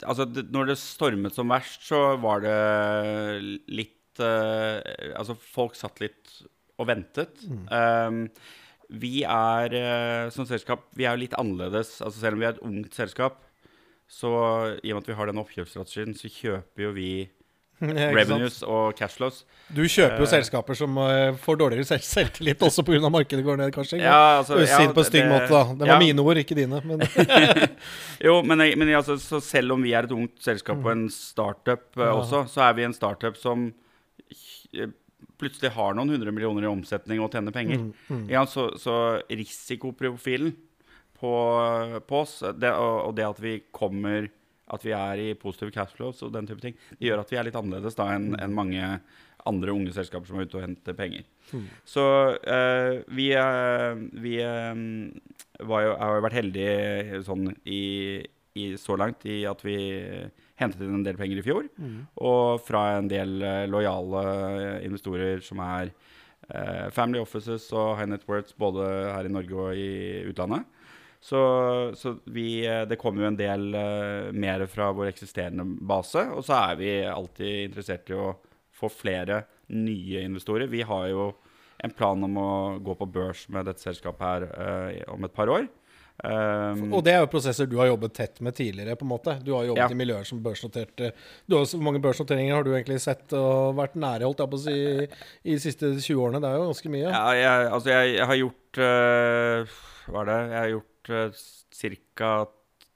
Altså, 0.06 0.28
det, 0.30 0.46
når 0.54 0.72
det 0.72 0.78
stormet 0.80 1.36
som 1.36 1.52
verst, 1.52 1.84
så 1.90 2.16
var 2.24 2.44
det 2.46 2.60
litt 3.68 4.22
eh, 4.24 4.80
Altså, 5.16 5.36
folk 5.36 5.76
satt 5.80 6.00
litt 6.04 6.38
og 6.76 6.90
ventet. 6.90 7.40
Mm. 7.48 7.68
Um, 7.72 8.24
vi 9.02 9.24
er 9.24 9.74
eh, 9.80 10.26
som 10.36 10.48
selskap 10.48 10.90
Vi 10.98 11.06
er 11.08 11.16
jo 11.16 11.24
litt 11.24 11.38
annerledes. 11.40 11.98
Altså 12.04 12.20
Selv 12.22 12.38
om 12.38 12.44
vi 12.44 12.50
er 12.50 12.56
et 12.56 12.66
ungt 12.66 12.98
selskap, 12.98 13.42
så 14.06 14.32
i 14.84 14.92
og 14.92 15.00
med 15.00 15.04
at 15.04 15.10
vi 15.10 15.18
har 15.18 15.32
den 15.32 15.42
oppkjøpsstrategien, 15.42 16.14
så 16.14 16.30
kjøper 16.30 16.84
jo 16.84 16.92
vi 16.94 17.10
revenues 17.82 18.62
og 18.64 18.96
cashflows. 18.98 19.44
Du 19.68 19.82
kjøper 19.84 20.22
jo 20.22 20.28
uh, 20.28 20.32
selskaper 20.32 20.78
som 20.78 20.98
uh, 21.00 21.36
får 21.42 21.60
dårligere 21.60 21.88
selv 21.90 22.06
selvtillit 22.08 22.62
også 22.64 22.86
pga. 22.88 23.10
markedet 23.12 23.44
går 23.46 23.60
ned, 23.60 23.72
kanskje? 23.76 24.00
Ja, 24.04 24.40
altså, 24.40 24.60
ja, 24.64 24.80
på 24.94 25.04
en 25.04 25.10
stygg 25.10 25.28
måte, 25.30 25.50
da. 25.52 25.64
Det 25.74 25.88
var 25.88 25.94
ja. 25.96 26.02
mine 26.02 26.26
ord, 26.26 26.40
ikke 26.42 26.58
dine. 26.58 26.82
Men. 26.88 27.04
jo, 28.28 28.38
men, 28.48 28.64
men 28.80 28.94
altså, 28.96 29.18
selv 29.44 29.76
om 29.76 29.84
vi 29.84 29.96
er 29.96 30.08
et 30.08 30.16
ungt 30.16 30.38
selskap 30.46 30.80
og 30.80 30.94
en 30.94 31.08
startup 31.12 31.90
uh, 32.00 32.12
også, 32.14 32.46
så 32.52 32.70
er 32.70 32.78
vi 32.80 32.88
en 32.88 32.96
startup 32.96 33.40
som 33.40 33.70
plutselig 35.40 35.74
har 35.76 35.96
noen 35.96 36.14
hundre 36.16 36.32
millioner 36.32 36.66
i 36.66 36.72
omsetning 36.72 37.20
og 37.24 37.34
tjener 37.34 37.56
penger. 37.56 37.82
Mm, 37.82 37.92
mm. 38.08 38.24
Ja, 38.32 38.46
så, 38.48 38.70
så, 38.80 38.96
risikoprofilen 39.28 40.54
på, 41.20 41.34
på 42.08 42.22
oss, 42.22 42.40
det, 42.56 42.72
og, 42.72 43.10
og 43.10 43.16
det 43.18 43.28
at 43.28 43.42
vi 43.44 43.58
kommer 43.76 44.30
at 44.74 44.86
vi 44.86 44.96
er 44.98 45.22
i 45.22 45.28
positive 45.38 45.74
cashflows 45.76 46.24
og 46.26 46.34
den 46.34 46.48
type 46.50 46.64
ting, 46.64 46.78
det 46.98 47.10
gjør 47.10 47.22
at 47.22 47.32
vi 47.32 47.38
er 47.40 47.48
litt 47.48 47.58
annerledes 47.60 47.98
da 47.98 48.10
enn 48.16 48.34
en 48.40 48.56
mange 48.56 48.96
andre 49.46 49.74
unge 49.76 49.94
selskaper 49.94 50.30
som 50.30 50.40
er 50.40 50.48
ute 50.48 50.58
og 50.58 50.66
henter 50.66 50.96
penger. 50.98 51.26
Mm. 51.52 51.66
Så 51.86 52.06
uh, 52.34 52.94
vi, 53.14 53.28
uh, 53.38 53.94
vi 54.24 54.40
um, 54.42 54.88
jo, 55.60 55.76
har 55.78 56.18
jo 56.18 56.24
vært 56.26 56.40
heldige 56.40 57.22
sånn 57.28 57.52
i, 57.62 57.84
i, 58.58 58.72
så 58.82 58.98
langt 58.98 59.26
i 59.30 59.44
at 59.50 59.62
vi 59.66 59.78
hentet 60.58 60.82
inn 60.82 60.98
en 60.98 61.06
del 61.06 61.20
penger 61.20 61.42
i 61.42 61.46
fjor. 61.46 61.70
Mm. 61.78 62.00
Og 62.26 62.64
fra 62.66 62.88
en 62.98 63.12
del 63.12 63.38
uh, 63.44 63.68
lojale 63.70 64.26
investorer 64.86 65.46
som 65.46 65.64
er 65.66 65.96
family 66.94 67.18
offices 67.18 67.64
og 67.74 67.96
high 67.98 68.06
net 68.06 68.22
worths 68.30 68.54
både 68.62 68.84
her 68.86 69.26
i 69.26 69.32
Norge 69.34 69.56
og 69.58 69.80
i 69.82 70.20
utlandet. 70.30 70.68
Så, 71.26 71.92
så 71.98 72.18
vi, 72.24 72.68
eh, 72.68 72.84
det 72.86 73.00
kommer 73.02 73.24
jo 73.24 73.30
en 73.32 73.40
del 73.40 73.64
uh, 73.74 74.28
mer 74.30 74.62
fra 74.70 74.92
vår 74.94 75.10
eksisterende 75.10 75.64
base. 75.66 76.22
Og 76.30 76.46
så 76.46 76.60
er 76.60 76.76
vi 76.78 76.92
alltid 77.10 77.64
interessert 77.64 78.12
i 78.14 78.18
å 78.20 78.36
få 78.76 78.92
flere 78.94 79.40
nye 79.74 80.22
investorer. 80.28 80.70
Vi 80.70 80.84
har 80.86 81.08
jo 81.10 81.32
en 81.82 81.96
plan 81.98 82.22
om 82.28 82.38
å 82.38 82.52
gå 82.78 82.94
på 83.00 83.10
børs 83.10 83.48
med 83.50 83.66
dette 83.66 83.82
selskapet 83.82 84.28
her 84.28 84.46
uh, 84.54 85.16
om 85.16 85.26
et 85.26 85.34
par 85.34 85.50
år. 85.50 85.66
Um, 86.24 86.94
og 86.96 87.02
det 87.04 87.12
er 87.12 87.24
jo 87.26 87.28
prosesser 87.28 87.68
du 87.68 87.76
har 87.76 87.90
jobbet 87.90 88.14
tett 88.16 88.38
med 88.46 88.56
tidligere. 88.56 88.96
på 88.96 89.04
en 89.04 89.12
måte 89.12 89.34
Du 89.44 89.52
har 89.52 89.66
jobbet 89.68 89.84
ja. 89.84 89.90
i 89.92 89.98
miljøer 90.00 90.24
som 90.24 90.40
børsnotert 90.40 91.02
Hvor 91.52 91.82
mange 91.84 92.00
børsnoteringer 92.00 92.56
har 92.56 92.64
du 92.64 92.72
egentlig 92.72 93.02
sett 93.04 93.36
og 93.36 93.76
vært 93.76 93.98
nære 94.00 94.24
holdt 94.24 94.40
jeg 94.40 94.52
på 94.54 94.60
å 94.60 94.64
si, 94.64 94.78
i 95.44 95.58
de 95.58 95.60
siste 95.60 95.92
20 95.98 96.22
årene? 96.24 96.40
Det 96.40 96.50
er 96.50 96.56
jo 96.56 96.70
ganske 96.70 96.94
mye. 96.94 97.10
Ja, 97.10 97.26
jeg, 97.36 97.68
altså 97.78 97.92
jeg, 97.92 98.14
jeg 98.16 98.30
har 98.32 98.40
gjort 98.40 98.80
uh, 98.80 99.76
Hva 100.08 100.22
er 100.24 100.32
det? 100.32 100.40
Jeg 100.54 100.62
har 100.62 100.72
gjort 100.78 101.12
ca. 102.16 102.32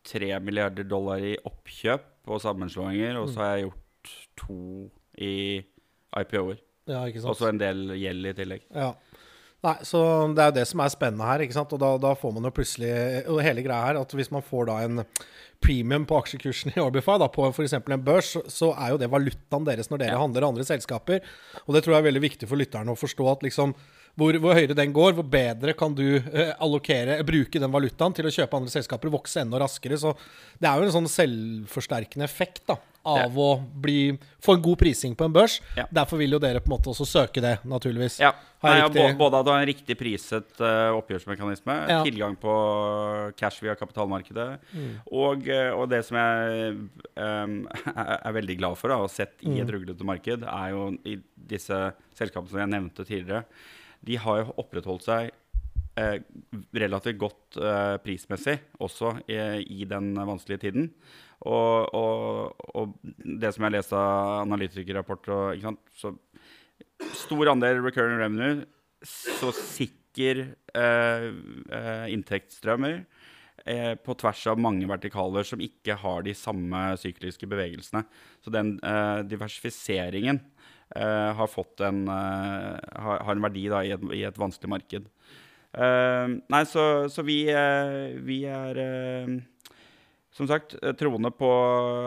3 0.10 0.32
milliarder 0.42 0.88
dollar 0.88 1.22
i 1.22 1.36
oppkjøp 1.46 2.32
og 2.32 2.42
sammenslåinger, 2.42 3.20
og 3.20 3.30
så 3.34 3.44
har 3.44 3.52
jeg 3.52 3.68
gjort 3.68 4.14
to 4.40 4.62
i 5.20 5.36
IPO-er. 6.24 6.64
Ja, 6.90 7.04
og 7.06 7.36
så 7.38 7.52
en 7.52 7.60
del 7.62 7.92
gjeld 8.00 8.32
i 8.32 8.34
tillegg. 8.38 8.64
Ja. 8.74 8.94
Nei, 9.66 9.76
så 9.84 10.02
Det 10.32 10.40
er 10.40 10.52
jo 10.52 10.56
det 10.56 10.68
som 10.70 10.80
er 10.80 10.94
spennende 10.94 11.28
her. 11.28 11.44
ikke 11.44 11.58
sant? 11.58 11.74
Og 11.76 11.82
da, 11.82 11.92
da 12.00 12.14
får 12.16 12.34
man 12.36 12.48
jo 12.48 12.56
plutselig 12.56 12.94
og 13.28 13.44
hele 13.44 13.66
greia 13.66 13.90
her, 13.90 14.00
at 14.00 14.16
hvis 14.16 14.32
man 14.32 14.46
får 14.46 14.70
da 14.72 14.80
en 14.86 15.04
premium 15.60 16.06
på 16.08 16.16
aksjekursen 16.16 16.72
i 16.72 16.80
Orbify, 16.80 17.18
da, 17.20 17.28
på 17.28 17.44
f.eks. 17.52 17.76
en 17.76 18.04
børs, 18.04 18.36
så 18.48 18.72
er 18.80 18.94
jo 18.94 19.00
det 19.02 19.10
valutaen 19.12 19.68
deres 19.68 19.92
når 19.92 20.00
dere 20.00 20.16
ja. 20.16 20.22
handler 20.22 20.48
andre 20.48 20.64
selskaper. 20.68 21.26
Og 21.66 21.76
det 21.76 21.84
tror 21.84 21.98
jeg 21.98 22.04
er 22.04 22.08
veldig 22.08 22.24
viktig 22.30 22.48
for 22.48 22.60
lytterne 22.60 22.96
å 22.96 23.00
forstå 23.00 23.28
at 23.34 23.44
liksom 23.44 23.76
hvor, 24.20 24.36
hvor, 24.42 24.56
høyere 24.58 24.76
den 24.76 24.94
går, 24.96 25.14
hvor 25.16 25.28
bedre 25.32 25.76
kan 25.78 25.94
du 25.96 26.06
eh, 26.18 26.54
allokere, 26.60 27.20
bruke 27.28 27.62
den 27.62 27.72
valutaen 27.72 28.16
til 28.16 28.28
å 28.28 28.34
kjøpe 28.34 28.58
andre 28.58 28.74
selskaper 28.74 29.12
og 29.12 29.20
vokse 29.20 29.44
enda 29.44 29.60
raskere. 29.62 30.00
Så 30.00 30.16
det 30.60 30.68
er 30.68 30.80
jo 30.80 30.88
en 30.88 30.96
sånn 30.96 31.12
selvforsterkende 31.12 32.28
effekt 32.28 32.66
da, 32.72 32.80
av 33.10 33.26
ja. 33.26 33.46
å 33.46 33.80
bli, 33.84 34.14
få 34.44 34.58
en 34.58 34.64
god 34.66 34.80
prising 34.82 35.16
på 35.18 35.28
en 35.28 35.34
børs. 35.36 35.58
Ja. 35.78 35.88
Derfor 36.02 36.22
vil 36.22 36.38
jo 36.38 36.42
dere 36.44 36.62
på 36.64 36.70
en 36.70 36.76
måte 36.76 36.92
også 36.94 37.08
søke 37.08 37.44
det, 37.44 37.58
naturligvis. 37.68 38.20
Ja. 38.24 38.34
Nei, 38.60 38.76
både 39.16 39.40
at 39.40 39.48
du 39.48 39.54
har 39.54 39.62
en 39.62 39.70
riktig 39.70 39.96
priset 39.96 40.58
uh, 40.60 40.92
oppgjørsmekanisme, 40.98 41.78
tilgang 42.04 42.36
på 42.42 42.54
cash 43.40 43.64
via 43.64 43.78
kapitalmarkedet, 43.80 44.50
mm. 44.76 44.90
og, 45.16 45.48
uh, 45.48 45.72
og, 45.78 45.86
det 45.94 46.02
som 46.08 46.20
jeg 46.20 46.74
um, 47.16 47.60
er 47.96 48.36
veldig 48.36 48.60
glad 48.60 48.76
for, 48.82 48.92
da, 48.92 49.00
og 49.00 49.14
sett 49.14 49.38
i 49.48 49.62
et 49.62 49.64
mm. 49.64 49.74
ruglete 49.78 50.08
marked, 50.08 50.44
er 50.44 50.76
jo 50.76 50.90
i 51.08 51.16
disse 51.50 51.84
selskapene 52.20 52.52
som 52.52 52.64
jeg 52.66 52.74
nevnte 52.76 53.08
tidligere 53.08 53.46
de 54.06 54.18
har 54.20 54.42
jo 54.42 54.56
opprettholdt 54.62 55.06
seg 55.06 55.32
eh, 56.00 56.20
relativt 56.80 57.20
godt 57.20 57.60
uh, 57.60 57.98
prismessig 58.04 58.58
også 58.82 59.18
i, 59.28 59.40
i, 59.64 59.88
den 59.90 60.14
vanskelige 60.16 60.64
tiden. 60.68 60.92
Og, 61.48 61.96
og, 61.96 62.66
og, 62.76 62.96
det 63.40 63.54
som 63.56 63.64
jeg 63.66 63.78
leste 63.78 63.96
av 63.96 64.42
analytikerrapporter, 64.44 65.62
så 65.96 66.12
stor 67.16 67.54
andel 67.54 67.80
recurring 67.84 68.20
revenue, 68.20 68.66
så 69.06 69.54
sikker 69.56 70.42
eh, 70.76 71.28
uh, 71.72 72.06
inntektsstrømmer 72.12 72.98
eh, 73.64 73.94
på 73.96 74.16
tvers 74.20 74.42
av 74.52 74.60
mange 74.60 74.88
vertikaler 74.90 75.48
som 75.48 75.64
ikke 75.64 75.96
har 76.02 76.26
de 76.26 76.36
samme 76.36 76.82
sykliske 77.00 77.48
bevegelsene. 77.48 78.04
Så 78.44 78.52
den 78.52 78.76
diversifiseringen 79.30 80.42
har 80.90 81.46
fått 81.46 81.84
en, 81.86 82.00
har, 82.10 83.20
har 83.22 83.36
en 83.36 83.44
verdi 83.46 83.68
da, 83.70 83.84
i, 83.86 83.92
et, 83.94 84.06
i, 84.10 84.24
et, 84.26 84.40
vanskelig 84.42 84.72
marked. 84.74 85.04
nei, 86.50 86.62
så, 86.66 86.86
så 87.14 87.22
vi, 87.28 87.44
vi 88.26 88.40
er 88.50 88.80
som 90.32 90.48
sagt, 90.48 90.76
eh, 90.84 90.94
troende 90.94 91.32
på 91.34 91.50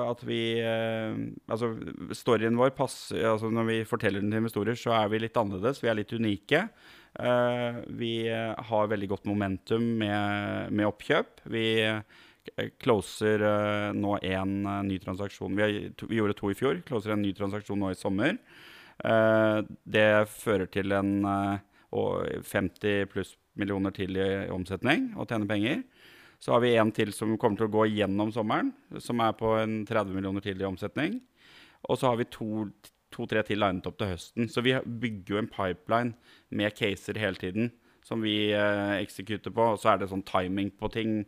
at 0.06 0.22
vi 0.26 0.42
eh, 0.62 1.14
Altså, 1.50 1.72
storyen 2.14 2.58
vår 2.58 2.74
passer 2.76 3.24
altså 3.26 3.50
Når 3.50 3.68
vi 3.68 3.78
forteller 3.88 4.22
den 4.22 4.30
til 4.30 4.42
investorer, 4.44 4.78
så 4.78 4.94
er 5.00 5.10
vi 5.10 5.22
litt 5.24 5.38
annerledes. 5.38 5.82
Vi 5.82 5.90
er 5.90 5.98
litt 5.98 6.14
unike. 6.14 6.66
Eh, 7.18 7.80
vi 7.98 8.14
har 8.30 8.92
veldig 8.92 9.08
godt 9.10 9.26
momentum 9.28 9.88
med, 10.00 10.70
med 10.72 10.88
oppkjøp. 10.88 11.42
Vi 11.50 11.66
closer 12.82 13.42
nå 13.94 14.16
én 14.26 14.54
ny 14.88 14.96
transaksjon. 15.02 15.54
Vi, 15.54 15.62
har, 15.62 15.74
vi, 16.08 16.16
gjorde 16.18 16.38
to 16.38 16.50
i 16.50 16.56
fjor. 16.58 16.80
Closer 16.86 17.14
en 17.14 17.22
ny 17.22 17.30
transaksjon 17.38 17.78
nå 17.78 17.92
i 17.92 17.98
sommer. 17.98 18.38
det 19.84 20.08
fører 20.30 20.66
til 20.70 20.92
en 20.94 21.12
50 21.92 23.06
pluss 23.12 23.36
millioner 23.58 23.94
til 23.94 24.16
i 24.18 24.50
omsetning 24.50 25.12
og 25.14 25.30
tjene 25.30 25.46
penger. 25.46 25.84
Så 26.42 26.54
har 26.54 26.62
vi 26.64 26.74
en 26.74 26.90
til 26.94 27.12
som 27.14 27.36
kommer 27.38 27.60
til 27.60 27.68
å 27.68 27.74
gå 27.76 27.86
gjennom 27.92 28.32
sommeren, 28.34 28.72
som 28.98 29.20
er 29.22 29.36
på 29.38 29.54
en 29.60 29.82
30 29.86 30.16
millioner 30.16 30.42
til 30.42 30.58
i 30.58 30.66
omsetning. 30.66 31.20
Og 31.86 32.00
så 32.00 32.10
har 32.10 32.18
vi 32.18 32.26
to-tre 32.30 33.42
to, 33.42 33.46
til 33.46 33.62
linet 33.62 33.86
opp 33.86 34.00
til 34.00 34.10
høsten. 34.10 34.50
Så 34.50 34.64
vi 34.66 34.74
bygger 34.82 35.36
jo 35.36 35.40
en 35.42 35.50
pipeline 35.52 36.16
med 36.50 36.74
caser 36.78 37.20
hele 37.22 37.38
tiden 37.38 37.70
som 38.02 38.22
vi 38.24 38.50
eh, 38.50 38.96
eksekuter 38.98 39.54
på. 39.54 39.72
Og 39.74 39.80
så 39.80 39.92
er 39.92 40.02
det 40.02 40.10
sånn 40.10 40.26
timing 40.26 40.72
på 40.78 40.90
ting. 40.94 41.20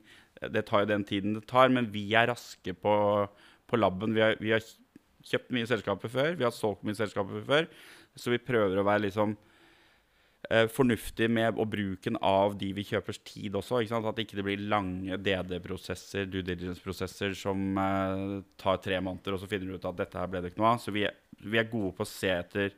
Det 0.43 0.67
tar 0.69 0.85
jo 0.85 0.91
den 0.91 1.07
tiden 1.07 1.39
det 1.39 1.47
tar, 1.51 1.71
men 1.71 1.93
vi 1.95 2.09
er 2.19 2.33
raske 2.33 2.75
på, 2.75 2.95
på 3.71 3.81
laben. 3.81 4.17
Vi 4.17 4.33
vi 4.43 4.55
har 4.57 4.67
kjøpt 5.25 5.55
mye 5.57 5.69
selskaper 5.69 6.11
før, 6.13 6.35
vi 6.37 6.47
har 6.47 6.55
solgt 6.55 6.85
mye 6.85 6.99
selskaper 6.99 7.45
før. 7.47 7.69
Så 8.19 8.35
vi 8.35 8.43
prøver 8.43 8.79
å 8.79 8.87
være 8.87 9.07
liksom 9.07 9.39
fornuftig 10.73 11.29
med 11.33 11.59
og 11.61 11.71
bruken 11.73 12.19
av 12.21 12.57
de 12.61 12.71
vi 12.77 12.85
kjøpers 12.85 13.21
tid 13.25 13.55
også. 13.57 13.81
Ikke 13.81 13.95
sant? 13.95 14.09
At 14.09 14.19
det 14.19 14.27
ikke 14.27 14.45
blir 14.45 14.65
lange 14.71 15.19
DD-prosesser, 15.21 16.27
due 16.31 16.45
diligence-prosesser 16.47 17.37
som 17.39 17.79
eh, 17.81 18.35
tar 18.61 18.83
tre 18.85 18.99
måneder, 19.01 19.37
og 19.37 19.43
så 19.43 19.49
finner 19.51 19.71
du 19.71 19.79
ut 19.79 19.89
at 19.89 20.03
dette 20.03 20.21
her 20.21 20.29
ble 20.31 20.43
det 20.45 20.53
ikke 20.53 20.63
noe 20.63 20.75
av. 20.75 20.83
Så 20.83 20.95
vi 20.95 21.07
er, 21.09 21.17
vi 21.41 21.61
er, 21.61 21.71
gode 21.71 21.95
på 21.97 22.05
å 22.05 22.11
se 22.11 22.33
etter 22.35 22.75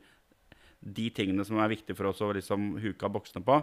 de 0.79 1.09
tingene 1.11 1.43
som 1.47 1.59
er 1.59 1.73
viktige 1.73 1.97
for 1.97 2.11
oss 2.11 2.23
å 2.23 2.31
liksom 2.37 2.75
huke 2.83 3.07
av 3.07 3.15
boksene 3.17 3.43
på. 3.45 3.59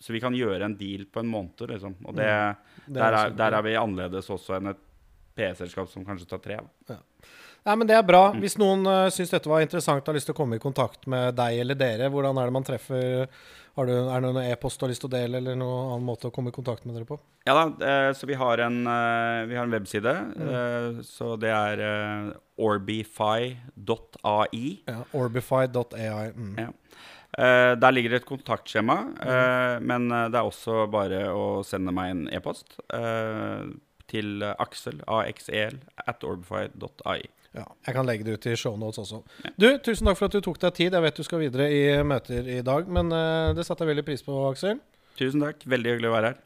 Så 0.00 0.14
vi 0.16 0.22
kan 0.22 0.34
gjøre 0.34 0.64
en 0.64 0.78
deal 0.80 1.04
på 1.12 1.20
en 1.20 1.30
måned, 1.30 1.66
liksom. 1.70 1.98
Og 2.08 2.16
det, 2.16 2.30
mm. 2.30 2.86
det 2.86 2.96
der, 2.98 3.18
er, 3.18 3.34
der, 3.36 3.58
er, 3.58 3.66
vi 3.66 3.76
annerledes 3.76 4.30
også 4.32 4.56
enn 4.56 4.72
et 4.72 4.86
PE-selskap 5.36 5.90
som 5.92 6.06
kanskje 6.08 6.28
tar 6.30 6.42
tre. 6.42 6.58
Ja. 6.88 6.98
Nei, 7.64 7.76
men 7.76 7.86
Det 7.86 7.96
er 7.96 8.06
bra. 8.06 8.30
Mm. 8.32 8.40
Hvis 8.42 8.58
noen 8.60 8.86
uh, 8.88 9.06
syns 9.12 9.32
dette 9.34 9.50
var 9.50 9.64
interessant 9.64 10.04
og 10.04 10.12
har 10.12 10.16
lyst 10.18 10.30
til 10.30 10.36
å 10.36 10.40
komme 10.40 10.56
i 10.56 10.62
kontakt 10.62 11.06
med 11.10 11.34
deg 11.38 11.60
eller 11.62 11.78
dere, 11.78 12.10
hvordan 12.12 12.38
er 12.40 12.48
det 12.48 12.56
man 12.56 12.66
treffer 12.66 13.26
har 13.78 13.86
du, 13.86 13.92
Er 13.94 14.18
det 14.18 14.26
noen 14.26 14.42
e-post 14.42 14.80
du 14.80 14.84
har 14.84 14.90
lyst 14.90 15.04
til 15.04 15.08
å 15.08 15.12
dele, 15.12 15.38
eller 15.38 15.54
noen 15.58 15.92
annen 15.92 16.06
måte 16.08 16.28
å 16.28 16.32
komme 16.34 16.50
i 16.50 16.54
kontakt 16.56 16.82
med 16.84 16.96
dere 16.96 17.06
på? 17.08 17.20
Ja 17.46 17.54
da, 17.56 17.64
uh, 17.70 18.10
så 18.16 18.26
vi 18.28 18.38
har 18.40 18.64
en, 18.64 18.80
uh, 18.88 19.46
vi 19.48 19.56
har 19.56 19.64
en 19.68 19.76
webside. 19.76 20.14
Mm. 20.34 21.00
så 21.06 21.36
det 21.40 21.52
er 21.54 21.78
orbify.ai. 22.60 23.56
Ja, 24.90 25.00
orbify.ai. 25.16 26.26
Mm. 26.34 26.54
Ja. 26.58 26.70
der 27.80 27.92
ligger 27.94 28.10
det 28.10 28.18
et 28.20 28.28
kontaktskjema, 28.28 28.96
mm. 29.14 29.86
men 29.86 30.08
det 30.10 30.38
er 30.40 30.48
også 30.48 30.86
bare 30.90 31.28
å 31.30 31.62
sende 31.64 31.94
meg 31.94 32.10
en 32.10 32.24
e-post 32.34 32.74
til 34.10 34.42
Aksel, 34.50 34.98
AXEL, 35.06 35.78
at 36.10 36.26
orbify.ai. 36.26 37.20
Ja, 37.56 37.64
jeg 37.86 37.96
kan 37.96 38.06
legge 38.06 38.26
det 38.26 38.36
ut 38.38 38.46
i 38.46 38.54
shownotes 38.58 39.00
også. 39.02 39.24
Du, 39.58 39.66
Tusen 39.82 40.06
takk 40.06 40.20
for 40.20 40.30
at 40.30 40.36
du 40.36 40.44
tok 40.44 40.60
deg 40.62 40.76
tid. 40.76 40.94
Jeg 40.94 41.02
vet 41.02 41.18
du 41.18 41.26
skal 41.26 41.42
videre 41.42 41.66
i 41.74 41.82
møter 42.06 42.46
i 42.46 42.60
dag, 42.66 42.86
men 42.86 43.10
uh, 43.10 43.50
det 43.56 43.66
satte 43.66 43.82
jeg 43.82 43.90
veldig 43.94 44.06
pris 44.06 44.22
på, 44.26 44.36
Aksel. 44.52 44.78
Tusen 45.18 45.42
takk. 45.42 45.66
Veldig 45.66 45.96
hyggelig 45.96 46.12
å 46.12 46.14
være 46.14 46.30
her. 46.30 46.38